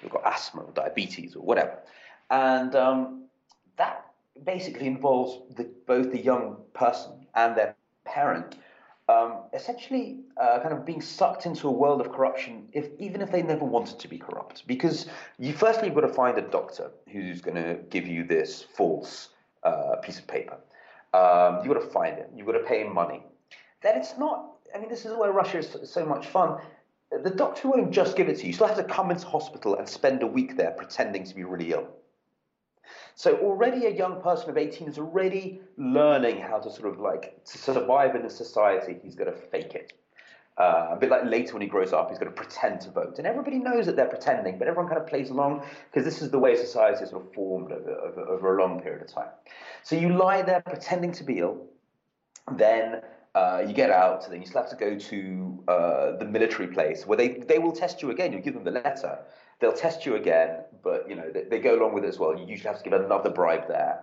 they've 0.00 0.10
got 0.10 0.24
asthma 0.26 0.62
or 0.62 0.72
diabetes 0.72 1.36
or 1.36 1.42
whatever, 1.42 1.78
and 2.30 2.74
um, 2.74 3.24
that 3.76 4.06
basically 4.44 4.86
involves 4.86 5.54
the, 5.56 5.64
both 5.86 6.10
the 6.10 6.22
young 6.22 6.56
person 6.72 7.26
and 7.34 7.56
their 7.56 7.74
parent 8.04 8.56
um, 9.12 9.38
essentially 9.52 10.20
uh, 10.40 10.58
kind 10.60 10.72
of 10.72 10.84
being 10.84 11.00
sucked 11.00 11.46
into 11.46 11.68
a 11.68 11.70
world 11.70 12.00
of 12.00 12.12
corruption, 12.12 12.68
if 12.72 12.86
even 12.98 13.20
if 13.20 13.30
they 13.30 13.42
never 13.42 13.64
wanted 13.64 13.98
to 13.98 14.08
be 14.08 14.18
corrupt. 14.18 14.66
Because 14.66 15.06
you 15.38 15.52
firstly 15.52 15.86
you've 15.86 15.94
got 15.94 16.02
to 16.02 16.12
find 16.12 16.38
a 16.38 16.42
doctor 16.42 16.90
who's 17.10 17.40
going 17.40 17.56
to 17.56 17.78
give 17.90 18.06
you 18.06 18.24
this 18.24 18.64
false 18.76 19.30
uh, 19.62 19.96
piece 20.02 20.18
of 20.18 20.26
paper. 20.26 20.58
Um, 21.14 21.58
you've 21.58 21.74
got 21.74 21.80
to 21.80 21.90
find 21.90 22.16
him. 22.16 22.28
You've 22.34 22.46
got 22.46 22.52
to 22.52 22.64
pay 22.64 22.82
him 22.82 22.94
money. 22.94 23.22
Then 23.82 23.98
it's 23.98 24.16
not. 24.18 24.52
I 24.74 24.78
mean, 24.78 24.88
this 24.88 25.04
is 25.04 25.12
why 25.12 25.28
Russia 25.28 25.58
is 25.58 25.76
so 25.84 26.04
much 26.06 26.26
fun. 26.26 26.58
The 27.10 27.30
doctor 27.30 27.68
won't 27.68 27.90
just 27.90 28.16
give 28.16 28.28
it 28.30 28.36
to 28.36 28.42
you. 28.42 28.48
You 28.48 28.52
still 28.54 28.68
have 28.68 28.76
to 28.78 28.84
come 28.84 29.10
into 29.10 29.26
hospital 29.26 29.76
and 29.76 29.86
spend 29.86 30.22
a 30.22 30.26
week 30.26 30.56
there 30.56 30.70
pretending 30.70 31.24
to 31.24 31.34
be 31.34 31.44
really 31.44 31.72
ill. 31.72 31.88
So 33.14 33.36
already 33.38 33.86
a 33.86 33.90
young 33.90 34.20
person 34.20 34.50
of 34.50 34.56
18 34.56 34.88
is 34.88 34.98
already 34.98 35.60
learning 35.76 36.40
how 36.40 36.58
to 36.58 36.70
sort 36.70 36.92
of 36.92 36.98
like 36.98 37.44
to 37.44 37.58
survive 37.58 38.14
in 38.14 38.24
a 38.24 38.30
society. 38.30 38.98
He's 39.02 39.14
going 39.14 39.32
to 39.32 39.38
fake 39.38 39.74
it. 39.74 39.92
Uh, 40.58 40.88
a 40.90 40.96
bit 40.96 41.08
like 41.08 41.24
later 41.24 41.54
when 41.54 41.62
he 41.62 41.68
grows 41.68 41.94
up, 41.94 42.10
he's 42.10 42.18
going 42.18 42.30
to 42.30 42.36
pretend 42.36 42.80
to 42.82 42.90
vote. 42.90 43.16
And 43.16 43.26
everybody 43.26 43.58
knows 43.58 43.86
that 43.86 43.96
they're 43.96 44.04
pretending, 44.06 44.58
but 44.58 44.68
everyone 44.68 44.86
kind 44.86 45.00
of 45.00 45.08
plays 45.08 45.30
along 45.30 45.64
because 45.90 46.04
this 46.04 46.20
is 46.20 46.30
the 46.30 46.38
way 46.38 46.54
society 46.56 47.04
is 47.04 47.10
sort 47.10 47.24
of 47.24 47.32
formed 47.32 47.72
over, 47.72 47.90
over, 47.90 48.20
over, 48.20 48.58
a 48.58 48.62
long 48.62 48.80
period 48.80 49.00
of 49.00 49.08
time. 49.08 49.30
So 49.82 49.96
you 49.96 50.10
lie 50.10 50.42
there 50.42 50.60
pretending 50.60 51.12
to 51.12 51.24
be 51.24 51.38
ill, 51.38 51.64
then 52.56 53.00
uh, 53.34 53.64
you 53.66 53.72
get 53.72 53.90
out, 53.90 54.28
then 54.28 54.40
you 54.42 54.46
still 54.46 54.60
have 54.60 54.70
to 54.70 54.76
go 54.76 54.98
to 54.98 55.64
uh, 55.68 56.16
the 56.18 56.26
military 56.26 56.68
place 56.68 57.06
where 57.06 57.16
they, 57.16 57.28
they 57.28 57.58
will 57.58 57.72
test 57.72 58.02
you 58.02 58.10
again. 58.10 58.30
You 58.34 58.40
give 58.40 58.52
them 58.52 58.64
the 58.64 58.72
letter, 58.72 59.20
they'll 59.60 59.72
test 59.72 60.06
you 60.06 60.16
again, 60.16 60.64
but 60.82 61.08
you 61.08 61.14
know 61.14 61.30
they, 61.32 61.44
they, 61.44 61.58
go 61.58 61.78
along 61.78 61.94
with 61.94 62.04
it 62.04 62.08
as 62.08 62.18
well. 62.18 62.36
You 62.36 62.46
usually 62.46 62.68
have 62.68 62.82
to 62.82 62.88
give 62.88 62.98
another 62.98 63.30
bribe 63.30 63.68
there, 63.68 64.00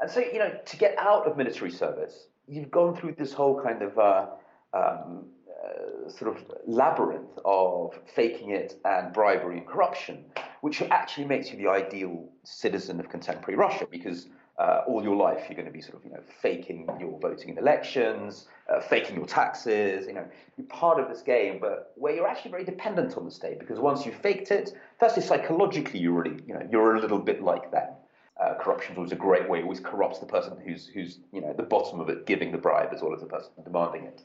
and 0.00 0.10
so 0.10 0.20
you 0.20 0.38
know 0.38 0.50
to 0.64 0.76
get 0.76 0.96
out 0.98 1.26
of 1.26 1.36
military 1.36 1.70
service, 1.70 2.28
you've 2.46 2.70
gone 2.70 2.96
through 2.96 3.14
this 3.18 3.32
whole 3.32 3.60
kind 3.62 3.82
of 3.82 3.98
uh, 3.98 4.26
um, 4.72 5.26
uh, 5.64 6.10
sort 6.10 6.36
of 6.36 6.44
labyrinth 6.66 7.38
of 7.44 7.98
faking 8.14 8.50
it 8.50 8.78
and 8.84 9.12
bribery 9.12 9.58
and 9.58 9.66
corruption, 9.66 10.24
which 10.60 10.82
actually 10.82 11.26
makes 11.26 11.50
you 11.50 11.56
the 11.56 11.68
ideal 11.68 12.28
citizen 12.42 13.00
of 13.00 13.08
contemporary 13.08 13.56
Russia 13.56 13.86
because 13.90 14.28
uh, 14.58 14.82
all 14.86 15.02
your 15.02 15.16
life 15.16 15.46
you're 15.48 15.56
going 15.56 15.66
to 15.66 15.72
be 15.72 15.80
sort 15.80 15.96
of 15.96 16.04
you 16.04 16.10
know 16.10 16.20
faking 16.40 16.88
your 17.00 17.18
voting 17.18 17.48
in 17.50 17.58
elections, 17.58 18.46
uh, 18.72 18.80
faking 18.80 19.16
your 19.16 19.26
taxes. 19.26 20.06
You 20.06 20.14
know 20.14 20.26
you're 20.56 20.66
part 20.68 21.00
of 21.00 21.08
this 21.08 21.22
game, 21.22 21.58
but 21.60 21.92
where 21.96 22.14
you're 22.14 22.26
actually 22.26 22.52
very 22.52 22.64
dependent 22.64 23.16
on 23.16 23.24
the 23.24 23.30
state 23.30 23.58
because 23.58 23.80
once 23.80 24.06
you 24.06 24.12
faked 24.12 24.50
it, 24.50 24.72
firstly 25.00 25.22
psychologically 25.22 26.00
you're 26.00 26.12
really 26.12 26.42
you 26.46 26.54
know 26.54 26.66
you're 26.70 26.96
a 26.96 27.00
little 27.00 27.18
bit 27.18 27.42
like 27.42 27.70
them. 27.70 27.88
Uh, 28.40 28.54
corruption 28.54 28.92
is 28.92 28.98
always 28.98 29.12
a 29.12 29.16
great 29.16 29.48
way. 29.48 29.60
It 29.60 29.62
always 29.62 29.80
corrupts 29.80 30.18
the 30.18 30.26
person 30.26 30.56
who's 30.64 30.86
who's 30.86 31.18
you 31.32 31.40
know 31.40 31.50
at 31.50 31.56
the 31.56 31.62
bottom 31.62 32.00
of 32.00 32.08
it, 32.08 32.26
giving 32.26 32.52
the 32.52 32.58
bribe 32.58 32.90
as 32.92 33.02
well 33.02 33.14
as 33.14 33.20
the 33.20 33.26
person 33.26 33.50
demanding 33.64 34.04
it. 34.04 34.22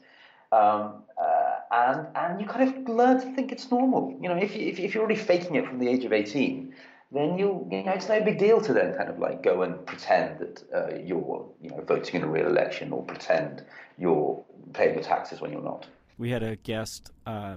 Um, 0.52 1.04
uh, 1.20 1.50
and 1.70 2.06
and 2.16 2.40
you 2.40 2.46
kind 2.46 2.68
of 2.68 2.88
learn 2.88 3.20
to 3.20 3.34
think 3.34 3.52
it's 3.52 3.70
normal. 3.70 4.16
You 4.20 4.28
know, 4.28 4.36
if 4.36 4.54
if, 4.54 4.80
if 4.80 4.94
you're 4.94 5.04
already 5.04 5.20
faking 5.20 5.54
it 5.54 5.66
from 5.66 5.78
the 5.78 5.88
age 5.88 6.04
of 6.04 6.12
18, 6.12 6.74
then 7.12 7.38
you 7.38 7.66
you 7.70 7.82
know 7.82 7.92
it's 7.92 8.08
no 8.08 8.20
big 8.22 8.38
deal 8.38 8.60
to 8.60 8.72
then 8.72 8.94
kind 8.94 9.08
of 9.08 9.18
like 9.18 9.42
go 9.42 9.62
and 9.62 9.84
pretend 9.86 10.38
that 10.38 10.62
uh, 10.74 10.96
you're 11.04 11.46
you 11.60 11.70
know 11.70 11.82
voting 11.86 12.16
in 12.16 12.22
a 12.22 12.28
real 12.28 12.46
election 12.46 12.92
or 12.92 13.02
pretend 13.02 13.64
you're 13.98 14.44
paying 14.72 14.94
your 14.94 15.02
taxes 15.02 15.40
when 15.40 15.52
you're 15.52 15.62
not. 15.62 15.86
We 16.18 16.30
had 16.30 16.42
a 16.42 16.56
guest 16.56 17.10
uh, 17.26 17.56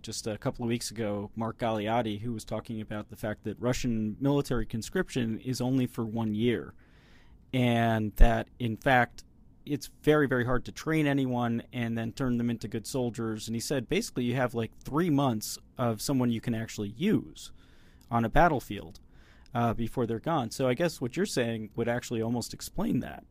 just 0.00 0.26
a 0.26 0.38
couple 0.38 0.64
of 0.64 0.68
weeks 0.68 0.90
ago, 0.90 1.30
Mark 1.36 1.58
Galeotti, 1.58 2.20
who 2.20 2.32
was 2.32 2.44
talking 2.44 2.80
about 2.80 3.10
the 3.10 3.16
fact 3.16 3.44
that 3.44 3.60
Russian 3.60 4.16
military 4.20 4.66
conscription 4.66 5.38
is 5.40 5.60
only 5.60 5.86
for 5.86 6.04
one 6.04 6.34
year, 6.34 6.72
and 7.52 8.12
that 8.16 8.48
in 8.58 8.76
fact 8.76 9.24
it's 9.66 9.88
very 10.02 10.26
very 10.26 10.44
hard 10.44 10.62
to 10.62 10.72
train 10.72 11.06
anyone 11.06 11.62
and 11.72 11.96
then 11.96 12.12
turn 12.12 12.38
them 12.38 12.48
into 12.48 12.68
good 12.68 12.86
soldiers. 12.86 13.48
And 13.48 13.54
he 13.54 13.60
said 13.60 13.88
basically 13.88 14.24
you 14.24 14.34
have 14.36 14.54
like 14.54 14.70
three 14.78 15.10
months 15.10 15.58
of 15.76 16.00
someone 16.00 16.30
you 16.30 16.40
can 16.40 16.54
actually 16.54 16.94
use 16.96 17.50
on 18.10 18.24
a 18.24 18.28
battlefield. 18.28 19.00
uh, 19.54 19.72
before 19.72 20.06
they're 20.06 20.18
gone. 20.18 20.50
So 20.50 20.68
I 20.68 20.74
guess 20.74 21.00
what 21.00 21.16
you're 21.16 21.26
saying 21.26 21.70
would 21.76 21.88
actually 21.88 22.22
almost 22.22 22.52
explain 22.52 23.00
that. 23.00 23.24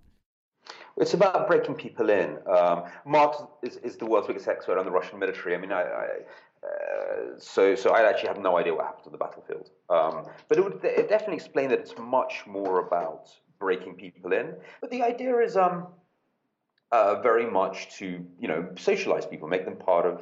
It's 0.96 1.14
about 1.14 1.48
breaking 1.48 1.76
people 1.76 2.10
in. 2.10 2.38
Um, 2.48 2.84
Mark's 3.06 3.44
is, 3.62 3.78
is, 3.78 3.98
the 3.98 4.06
world's 4.06 4.28
biggest 4.28 4.48
expert 4.48 4.78
on 4.78 4.86
the 4.86 4.92
Russian 4.92 5.20
military. 5.20 5.56
I 5.56 5.58
mean, 5.58 5.72
I, 5.72 5.82
I 5.82 6.08
uh, 6.66 7.40
so 7.40 7.76
so 7.76 7.90
I 7.90 8.08
actually 8.08 8.30
have 8.30 8.40
no 8.40 8.58
idea 8.58 8.74
what 8.74 8.86
happened 8.86 9.08
on 9.08 9.12
the 9.12 9.18
battlefield. 9.18 9.70
Um, 9.90 10.26
but 10.48 10.58
it 10.58 10.64
would 10.64 10.80
it 10.84 11.10
definitely 11.10 11.36
explain 11.36 11.70
that 11.70 11.80
it's 11.80 11.98
much 11.98 12.44
more 12.48 12.88
about 12.88 13.30
breaking 13.60 13.96
people 13.96 14.32
in. 14.32 14.54
But 14.80 14.92
the 14.92 15.04
idea 15.04 15.38
is 15.40 15.58
um, 15.58 15.88
uh, 16.94 17.22
very 17.22 17.50
much 17.50 17.98
to 17.98 18.26
you 18.40 18.48
know 18.48 18.70
socialize 18.78 19.26
people, 19.26 19.50
make 19.50 19.66
them 19.66 19.76
part 19.76 20.06
of 20.06 20.22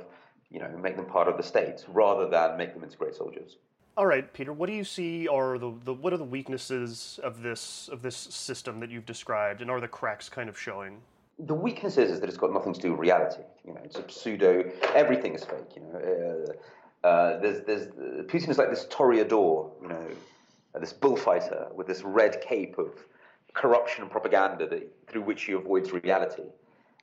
you 0.49 0.59
know 0.59 0.69
make 0.69 0.95
them 0.95 1.05
part 1.05 1.27
of 1.27 1.37
the 1.37 1.43
state 1.43 1.85
rather 1.89 2.27
than 2.27 2.57
make 2.57 2.73
them 2.73 2.83
into 2.83 2.97
great 2.97 3.13
soldiers. 3.13 3.57
All 3.97 4.05
right, 4.05 4.31
Peter. 4.33 4.53
What 4.53 4.67
do 4.67 4.73
you 4.73 4.83
see 4.83 5.27
are 5.27 5.57
the, 5.57 5.73
the 5.83 5.93
what 5.93 6.13
are 6.13 6.17
the 6.17 6.23
weaknesses 6.23 7.19
of 7.23 7.41
this 7.41 7.89
of 7.91 8.01
this 8.01 8.15
system 8.15 8.79
that 8.79 8.89
you've 8.89 9.05
described, 9.05 9.61
and 9.61 9.69
are 9.69 9.81
the 9.81 9.87
cracks 9.87 10.29
kind 10.29 10.47
of 10.47 10.57
showing? 10.57 11.01
The 11.39 11.53
weakness 11.53 11.97
is, 11.97 12.11
is 12.11 12.19
that 12.19 12.29
it's 12.29 12.37
got 12.37 12.53
nothing 12.53 12.73
to 12.73 12.79
do 12.79 12.91
with 12.91 12.99
reality. 12.99 13.41
You 13.65 13.73
know, 13.73 13.81
it's 13.83 13.97
a 13.97 14.09
pseudo. 14.09 14.71
Everything 14.95 15.33
is 15.33 15.43
fake. 15.43 15.75
You 15.75 15.81
know, 15.81 16.55
uh, 17.03 17.07
uh, 17.07 17.39
there's 17.41 17.65
there's 17.65 17.87
Putin 18.27 18.49
is 18.49 18.57
like 18.57 18.69
this 18.69 18.85
toreador. 18.85 19.71
You 19.81 19.89
know, 19.89 20.07
this 20.79 20.93
bullfighter 20.93 21.67
with 21.75 21.87
this 21.87 22.01
red 22.03 22.41
cape 22.41 22.77
of 22.77 22.93
corruption 23.53 24.03
and 24.03 24.11
propaganda 24.11 24.67
that, 24.67 24.89
through 25.07 25.23
which 25.23 25.43
he 25.43 25.51
avoids 25.51 25.91
reality. 25.91 26.43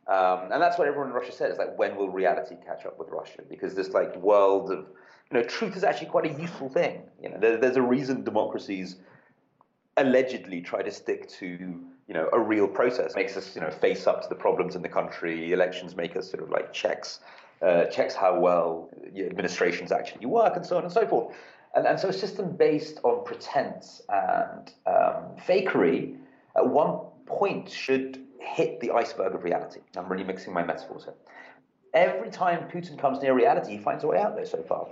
Um, 0.07 0.51
and 0.51 0.62
that's 0.62 0.79
what 0.79 0.88
everyone 0.88 1.09
in 1.09 1.14
Russia 1.14 1.33
says, 1.33 1.59
like, 1.59 1.79
when 1.79 1.94
will 1.94 2.09
reality 2.09 2.57
catch 2.64 2.87
up 2.87 2.98
with 2.98 3.11
Russia? 3.11 3.42
Because 3.46 3.74
this 3.74 3.90
like 3.90 4.16
world 4.16 4.70
of, 4.70 4.87
you 5.31 5.38
know, 5.38 5.45
truth 5.45 5.77
is 5.77 5.85
actually 5.85 6.09
quite 6.09 6.27
a 6.27 6.41
useful 6.41 6.69
thing. 6.69 7.03
You 7.23 7.31
know, 7.31 7.38
there, 7.38 7.57
there's 7.59 7.77
a 7.77 7.83
reason 7.83 8.25
democracies 8.25 8.97
allegedly 9.97 10.61
try 10.61 10.83
to 10.83 10.91
stick 10.91 11.29
to, 11.29 11.47
you 11.47 12.14
know, 12.14 12.29
a 12.33 12.41
real 12.41 12.67
process. 12.67 13.12
It 13.12 13.17
makes 13.17 13.37
us, 13.37 13.55
you 13.55 13.61
know, 13.61 13.71
face 13.71 14.07
up 14.07 14.23
to 14.23 14.29
the 14.29 14.35
problems 14.35 14.75
in 14.75 14.83
the 14.83 14.88
country. 14.88 15.53
Elections 15.53 15.97
make 15.97 16.17
us 16.17 16.31
sort 16.31 16.43
of 16.43 16.51
like 16.51 16.73
checks, 16.73 17.21
uh, 17.61 17.85
checks 17.87 18.14
how 18.14 18.38
well 18.38 18.91
administrations 19.17 19.93
actually 19.93 20.27
work, 20.27 20.57
and 20.57 20.64
so 20.64 20.79
on 20.79 20.85
and 20.85 20.93
so 20.93 21.07
forth. 21.07 21.35
And, 21.75 21.87
and 21.87 22.01
so 22.01 22.09
a 22.09 22.12
system 22.12 22.57
based 22.57 22.99
on 23.03 23.25
pretense 23.25 24.01
and 24.09 24.73
um, 24.87 25.37
fakery 25.47 26.17
at 26.57 26.67
one 26.67 27.01
point 27.27 27.71
should 27.71 28.25
hit 28.41 28.81
the 28.81 28.93
iceberg 28.93 29.35
of 29.35 29.45
reality. 29.45 29.81
I'm 29.97 30.09
really 30.09 30.25
mixing 30.25 30.55
my 30.55 30.64
metaphors 30.64 31.05
here. 31.05 31.14
Every 31.98 32.30
time 32.30 32.68
Putin 32.68 32.96
comes 32.96 33.20
near 33.20 33.34
reality, 33.34 33.72
he 33.72 33.78
finds 33.78 34.04
a 34.04 34.06
way 34.06 34.18
out 34.18 34.37
there 34.37 34.46
so 34.46 34.62
far. 34.62 34.87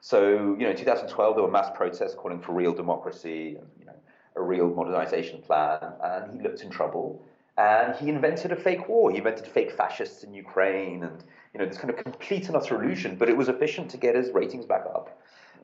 So, 0.00 0.56
you 0.58 0.64
know, 0.64 0.70
in 0.70 0.76
2012, 0.76 1.36
there 1.36 1.44
were 1.44 1.50
mass 1.50 1.70
protests 1.72 2.16
calling 2.16 2.40
for 2.40 2.52
real 2.52 2.72
democracy 2.72 3.56
and, 3.58 3.66
you 3.78 3.86
know, 3.86 3.94
a 4.34 4.42
real 4.42 4.68
modernization 4.68 5.40
plan, 5.40 5.78
and 6.02 6.32
he 6.32 6.42
looked 6.42 6.62
in 6.62 6.70
trouble. 6.70 7.24
And 7.56 7.94
he 7.94 8.08
invented 8.08 8.50
a 8.50 8.56
fake 8.56 8.88
war. 8.88 9.10
He 9.12 9.18
invented 9.18 9.46
fake 9.46 9.70
fascists 9.70 10.24
in 10.24 10.34
Ukraine 10.34 11.04
and, 11.04 11.22
you 11.52 11.60
know, 11.60 11.66
this 11.66 11.78
kind 11.78 11.90
of 11.90 11.96
complete 11.96 12.48
and 12.48 12.56
utter 12.56 12.74
illusion, 12.82 13.14
but 13.14 13.28
it 13.28 13.36
was 13.36 13.48
efficient 13.48 13.88
to 13.92 13.96
get 13.96 14.16
his 14.16 14.30
ratings 14.30 14.66
back 14.66 14.84
up. 14.94 15.20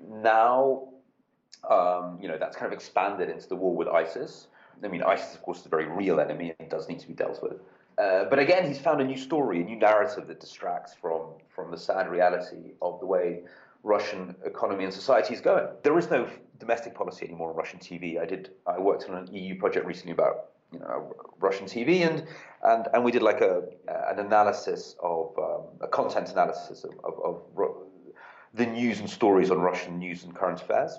Now, 0.08 0.88
um, 1.68 2.18
you 2.20 2.28
know, 2.28 2.38
that's 2.38 2.56
kind 2.56 2.72
of 2.72 2.72
expanded 2.72 3.28
into 3.30 3.48
the 3.48 3.56
war 3.56 3.74
with 3.74 3.88
ISIS. 3.88 4.46
I 4.82 4.88
mean, 4.88 5.02
ISIS, 5.02 5.34
of 5.34 5.42
course, 5.42 5.60
is 5.60 5.66
a 5.66 5.68
very 5.68 5.86
real 5.86 6.20
enemy 6.20 6.54
and 6.58 6.68
does 6.68 6.88
need 6.88 7.00
to 7.00 7.08
be 7.08 7.14
dealt 7.14 7.42
with. 7.42 7.60
Uh, 7.96 8.24
but 8.24 8.38
again, 8.38 8.66
he's 8.66 8.78
found 8.78 9.00
a 9.00 9.04
new 9.04 9.16
story, 9.16 9.60
a 9.60 9.64
new 9.64 9.76
narrative 9.76 10.26
that 10.26 10.40
distracts 10.40 10.94
from, 11.00 11.34
from 11.48 11.70
the 11.70 11.78
sad 11.78 12.10
reality 12.10 12.72
of 12.82 12.98
the 13.00 13.06
way 13.06 13.42
Russian 13.84 14.34
economy 14.44 14.84
and 14.84 14.92
society 14.92 15.34
is 15.34 15.40
going. 15.40 15.68
There 15.82 15.96
is 15.98 16.10
no 16.10 16.26
domestic 16.58 16.94
policy 16.94 17.26
anymore 17.26 17.50
on 17.50 17.56
Russian 17.56 17.78
TV. 17.78 18.20
I 18.20 18.24
did 18.24 18.50
I 18.66 18.78
worked 18.78 19.08
on 19.08 19.16
an 19.16 19.32
EU 19.32 19.58
project 19.58 19.86
recently 19.86 20.12
about 20.12 20.46
you 20.72 20.78
know 20.78 21.14
Russian 21.38 21.66
TV 21.66 22.00
and 22.08 22.26
and, 22.62 22.88
and 22.94 23.04
we 23.04 23.12
did 23.12 23.22
like 23.22 23.42
a 23.42 23.62
an 23.86 24.18
analysis 24.18 24.96
of 25.02 25.38
um, 25.38 25.62
a 25.82 25.86
content 25.86 26.30
analysis 26.30 26.84
of, 26.84 26.92
of, 27.04 27.14
of 27.22 27.42
the 28.54 28.66
news 28.66 29.00
and 29.00 29.10
stories 29.10 29.50
on 29.50 29.58
Russian 29.60 29.98
news 29.98 30.24
and 30.24 30.34
current 30.34 30.62
affairs 30.62 30.98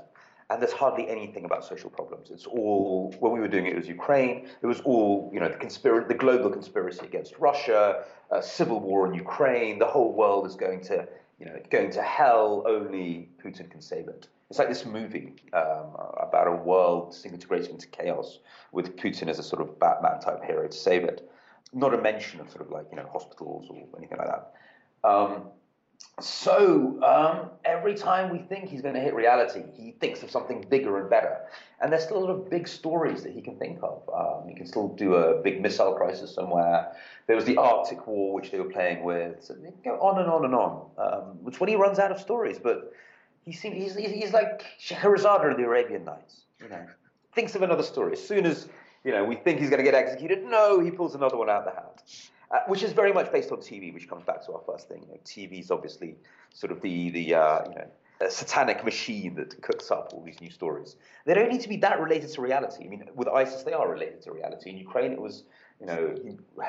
and 0.49 0.61
there's 0.61 0.73
hardly 0.73 1.09
anything 1.09 1.45
about 1.45 1.65
social 1.65 1.89
problems. 1.89 2.29
It's 2.29 2.45
all 2.45 3.13
when 3.19 3.31
we 3.31 3.39
were 3.39 3.47
doing 3.47 3.65
it, 3.65 3.73
it 3.73 3.77
was 3.77 3.87
Ukraine. 3.87 4.47
It 4.61 4.67
was 4.67 4.79
all 4.81 5.29
you 5.33 5.39
know 5.39 5.49
the 5.49 5.55
conspiracy, 5.55 6.07
the 6.07 6.13
global 6.13 6.49
conspiracy 6.49 7.05
against 7.05 7.37
Russia, 7.39 8.03
uh, 8.31 8.41
civil 8.41 8.79
war 8.79 9.07
in 9.07 9.13
Ukraine. 9.13 9.79
The 9.79 9.87
whole 9.87 10.13
world 10.13 10.45
is 10.45 10.55
going 10.55 10.81
to 10.85 11.07
you 11.39 11.47
know 11.47 11.57
going 11.71 11.91
to 11.91 12.01
hell. 12.01 12.63
Only 12.67 13.29
Putin 13.43 13.69
can 13.69 13.81
save 13.81 14.07
it. 14.07 14.27
It's 14.49 14.59
like 14.59 14.69
this 14.69 14.85
movie 14.85 15.33
um, 15.53 15.87
about 16.19 16.47
a 16.47 16.51
world 16.51 17.11
disintegrating 17.11 17.71
into 17.71 17.87
chaos 17.87 18.39
with 18.71 18.95
Putin 18.97 19.27
as 19.27 19.39
a 19.39 19.43
sort 19.43 19.63
of 19.63 19.79
Batman 19.79 20.19
type 20.19 20.43
hero 20.43 20.67
to 20.67 20.77
save 20.77 21.03
it. 21.05 21.27
Not 21.73 21.95
a 21.95 21.97
mention 21.97 22.39
of 22.39 22.51
sort 22.51 22.61
of 22.61 22.69
like 22.69 22.85
you 22.91 22.97
know 22.97 23.09
hospitals 23.11 23.67
or 23.69 23.77
anything 23.97 24.19
like 24.19 24.27
that. 24.27 24.53
Um, 25.03 25.45
so 26.21 26.97
um, 27.03 27.49
every 27.65 27.93
time 27.93 28.31
we 28.31 28.39
think 28.39 28.69
he's 28.69 28.81
going 28.81 28.93
to 28.93 29.01
hit 29.01 29.13
reality, 29.13 29.63
he 29.73 29.91
thinks 29.91 30.23
of 30.23 30.31
something 30.31 30.65
bigger 30.69 30.97
and 30.97 31.09
better. 31.09 31.39
And 31.81 31.91
there's 31.91 32.03
still 32.03 32.17
a 32.17 32.23
lot 32.23 32.29
of 32.29 32.49
big 32.49 32.69
stories 32.69 33.21
that 33.23 33.33
he 33.33 33.41
can 33.41 33.57
think 33.57 33.79
of. 33.83 34.01
Um, 34.13 34.47
he 34.47 34.55
can 34.55 34.65
still 34.65 34.87
do 34.87 35.15
a 35.15 35.41
big 35.41 35.61
missile 35.61 35.93
crisis 35.93 36.33
somewhere. 36.33 36.93
There 37.27 37.35
was 37.35 37.43
the 37.43 37.57
Arctic 37.57 38.07
War, 38.07 38.33
which 38.33 38.51
they 38.51 38.59
were 38.59 38.69
playing 38.69 39.03
with. 39.03 39.43
So 39.43 39.55
they 39.55 39.73
go 39.83 39.99
on 39.99 40.21
and 40.21 40.29
on 40.29 40.45
and 40.45 40.55
on. 40.55 40.85
Um, 40.97 41.39
it's 41.47 41.59
when 41.59 41.67
he 41.67 41.75
runs 41.75 41.99
out 41.99 42.11
of 42.11 42.21
stories. 42.21 42.59
But 42.59 42.93
he 43.43 43.51
seems, 43.51 43.95
he's, 43.95 43.95
he's 44.09 44.31
like 44.31 44.65
Scheherazade 44.79 45.51
of 45.51 45.57
the 45.57 45.63
Arabian 45.63 46.05
Nights. 46.05 46.43
You 46.61 46.69
know, 46.69 46.85
thinks 47.33 47.55
of 47.55 47.61
another 47.61 47.83
story. 47.83 48.13
As 48.13 48.25
soon 48.25 48.45
as 48.45 48.69
you 49.03 49.11
know 49.11 49.25
we 49.25 49.35
think 49.35 49.59
he's 49.59 49.69
going 49.69 49.83
to 49.83 49.91
get 49.91 49.93
executed, 49.93 50.45
no, 50.45 50.79
he 50.79 50.91
pulls 50.91 51.13
another 51.13 51.35
one 51.35 51.49
out 51.49 51.67
of 51.67 51.73
the 51.73 51.81
hat 51.81 52.01
uh, 52.55 52.59
which 52.67 52.83
is 52.83 52.93
very 52.93 53.11
much 53.11 53.31
based 53.31 53.51
on 53.51 53.57
TV, 53.57 53.93
which 53.93 54.07
comes 54.07 54.23
back 54.23 54.45
to 54.45 54.53
our 54.53 54.61
first 54.65 54.87
thing. 54.87 55.01
You 55.01 55.09
know, 55.09 55.19
TV 55.25 55.59
is 55.59 55.71
obviously 55.71 56.15
sort 56.53 56.71
of 56.71 56.81
the 56.81 57.09
the 57.09 57.35
uh, 57.35 57.69
you 57.69 57.75
know 57.75 58.29
satanic 58.29 58.85
machine 58.85 59.35
that 59.35 59.61
cooks 59.61 59.91
up 59.91 60.11
all 60.13 60.23
these 60.23 60.39
new 60.39 60.49
stories. 60.49 60.95
They 61.25 61.33
don't 61.33 61.51
need 61.51 61.61
to 61.61 61.69
be 61.69 61.77
that 61.77 61.99
related 61.99 62.29
to 62.31 62.41
reality. 62.41 62.85
I 62.85 62.87
mean, 62.87 63.03
with 63.13 63.27
ISIS, 63.27 63.63
they 63.63 63.73
are 63.73 63.89
related 63.89 64.21
to 64.23 64.31
reality. 64.31 64.69
In 64.69 64.77
Ukraine, 64.77 65.11
it 65.11 65.19
was 65.19 65.43
you 65.81 65.87
know 65.87 66.15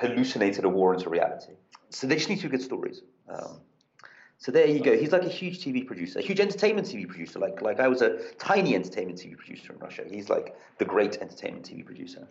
hallucinated 0.01 0.64
a 0.64 0.68
war 0.68 0.92
into 0.94 1.09
reality. 1.09 1.53
So 1.90 2.09
they 2.09 2.16
just 2.16 2.29
need 2.29 2.42
be 2.42 2.49
good 2.49 2.62
stories. 2.62 3.03
Um, 3.29 3.61
so 4.38 4.51
there 4.51 4.66
you 4.66 4.81
go. 4.81 4.99
He's 4.99 5.12
like 5.12 5.22
a 5.22 5.29
huge 5.29 5.64
TV 5.64 5.87
producer, 5.87 6.18
a 6.18 6.22
huge 6.22 6.40
entertainment 6.40 6.88
TV 6.88 7.07
producer. 7.07 7.38
Like 7.38 7.62
like 7.62 7.79
I 7.79 7.87
was 7.87 8.03
a 8.03 8.11
tiny 8.38 8.75
entertainment 8.75 9.20
TV 9.20 9.37
producer 9.37 9.72
in 9.75 9.79
Russia. 9.79 10.03
He's 10.11 10.29
like 10.29 10.57
the 10.79 10.85
great 10.85 11.18
entertainment 11.18 11.64
TV 11.70 11.85
producer. 11.85 12.27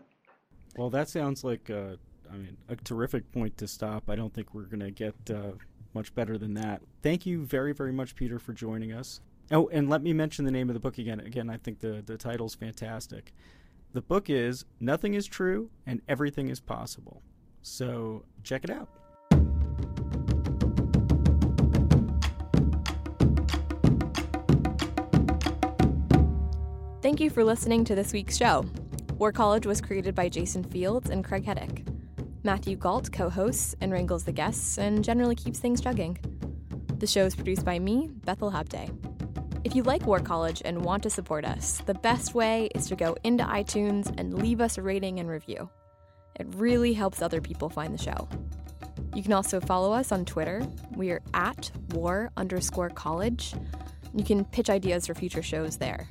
Well, 0.76 0.90
that 0.90 1.08
sounds 1.08 1.46
like. 1.46 1.70
Uh 1.70 1.96
I 2.32 2.38
mean, 2.38 2.58
a 2.70 2.76
terrific 2.76 3.32
point 3.32 3.58
to 3.58 3.68
stop. 3.68 4.10
I 4.10 4.16
don't 4.16 4.34
think 4.34 4.54
we're 4.54 4.64
going 4.64 4.80
to 4.82 4.92
get 4.92 5.16
uh, 5.30 5.52
much 5.94 6.14
better 6.16 6.38
than 6.38 6.54
that. 6.56 6.82
Thank 7.02 7.26
you 7.26 7.46
very, 7.46 7.74
very 7.74 7.92
much, 7.92 8.16
Peter, 8.16 8.40
for 8.40 8.54
joining 8.54 8.92
us. 8.92 9.22
Oh, 9.52 9.70
and 9.72 9.90
let 9.90 10.02
me 10.02 10.12
mention 10.14 10.44
the 10.46 10.52
name 10.52 10.70
of 10.70 10.74
the 10.74 10.80
book 10.80 10.98
again. 10.98 11.20
Again, 11.20 11.50
I 11.50 11.58
think 11.58 11.80
the, 11.80 12.04
the 12.06 12.18
title's 12.18 12.56
fantastic. 12.56 13.32
The 13.94 14.02
book 14.02 14.30
is 14.30 14.66
Nothing 14.80 15.14
is 15.14 15.26
True 15.26 15.70
and 15.86 16.02
Everything 16.08 16.50
is 16.50 16.60
Possible. 16.60 17.22
So 17.62 18.26
check 18.44 18.64
it 18.64 18.70
out. 18.70 18.90
Thank 27.02 27.20
you 27.20 27.30
for 27.30 27.44
listening 27.44 27.86
to 27.86 27.96
this 27.96 28.12
week's 28.14 28.36
show. 28.36 28.66
War 29.18 29.32
College 29.32 29.66
was 29.66 29.80
created 29.80 30.16
by 30.16 30.28
Jason 30.28 30.64
Fields 30.64 31.10
and 31.10 31.24
Craig 31.24 31.46
Heddick. 31.46 31.95
Matthew 32.46 32.76
Gault 32.76 33.12
co 33.12 33.28
hosts 33.28 33.76
and 33.82 33.92
wrangles 33.92 34.24
the 34.24 34.32
guests 34.32 34.78
and 34.78 35.04
generally 35.04 35.34
keeps 35.34 35.58
things 35.58 35.82
chugging. 35.82 36.20
The 37.00 37.08
show 37.08 37.26
is 37.26 37.34
produced 37.34 37.66
by 37.66 37.80
me, 37.80 38.12
Bethel 38.24 38.52
Habte. 38.52 38.92
If 39.64 39.76
you 39.76 39.82
like 39.82 40.06
War 40.06 40.20
College 40.20 40.62
and 40.64 40.86
want 40.86 41.02
to 41.04 41.10
support 41.10 41.44
us, 41.44 41.82
the 41.88 41.96
best 41.96 42.36
way 42.36 42.70
is 42.76 42.88
to 42.90 42.96
go 42.96 43.18
into 43.24 43.44
iTunes 43.44 44.14
and 44.20 44.36
leave 44.36 44.62
us 44.62 44.78
a 44.78 44.84
rating 44.84 45.20
and 45.20 45.28
review. 45.28 45.68
It 46.40 46.46
really 46.54 46.94
helps 46.94 47.24
other 47.24 47.42
people 47.42 47.68
find 47.68 47.92
the 47.92 48.04
show. 48.04 48.30
You 49.16 49.24
can 49.24 49.34
also 49.34 49.60
follow 49.60 49.92
us 49.92 50.12
on 50.12 50.24
Twitter. 50.24 50.62
We 50.96 51.10
are 51.10 51.24
at 51.34 51.72
war 51.94 52.30
underscore 52.38 52.92
college. 52.92 53.56
You 54.14 54.24
can 54.24 54.46
pitch 54.46 54.70
ideas 54.70 55.08
for 55.08 55.16
future 55.16 55.42
shows 55.42 55.78
there. 55.78 56.08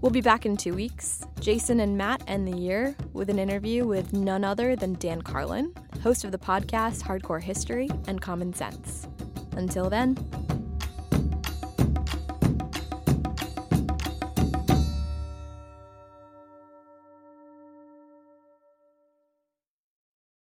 We'll 0.00 0.12
be 0.12 0.20
back 0.20 0.46
in 0.46 0.56
two 0.56 0.74
weeks. 0.74 1.22
Jason 1.40 1.80
and 1.80 1.98
Matt 1.98 2.22
end 2.28 2.46
the 2.46 2.56
year 2.56 2.94
with 3.12 3.28
an 3.30 3.38
interview 3.40 3.84
with 3.84 4.12
none 4.12 4.44
other 4.44 4.76
than 4.76 4.94
Dan 4.94 5.22
Carlin, 5.22 5.74
host 6.04 6.22
of 6.24 6.30
the 6.30 6.38
podcast 6.38 7.02
Hardcore 7.02 7.42
History 7.42 7.90
and 8.06 8.20
Common 8.20 8.54
Sense. 8.54 9.08
Until 9.56 9.90
then, 9.90 10.16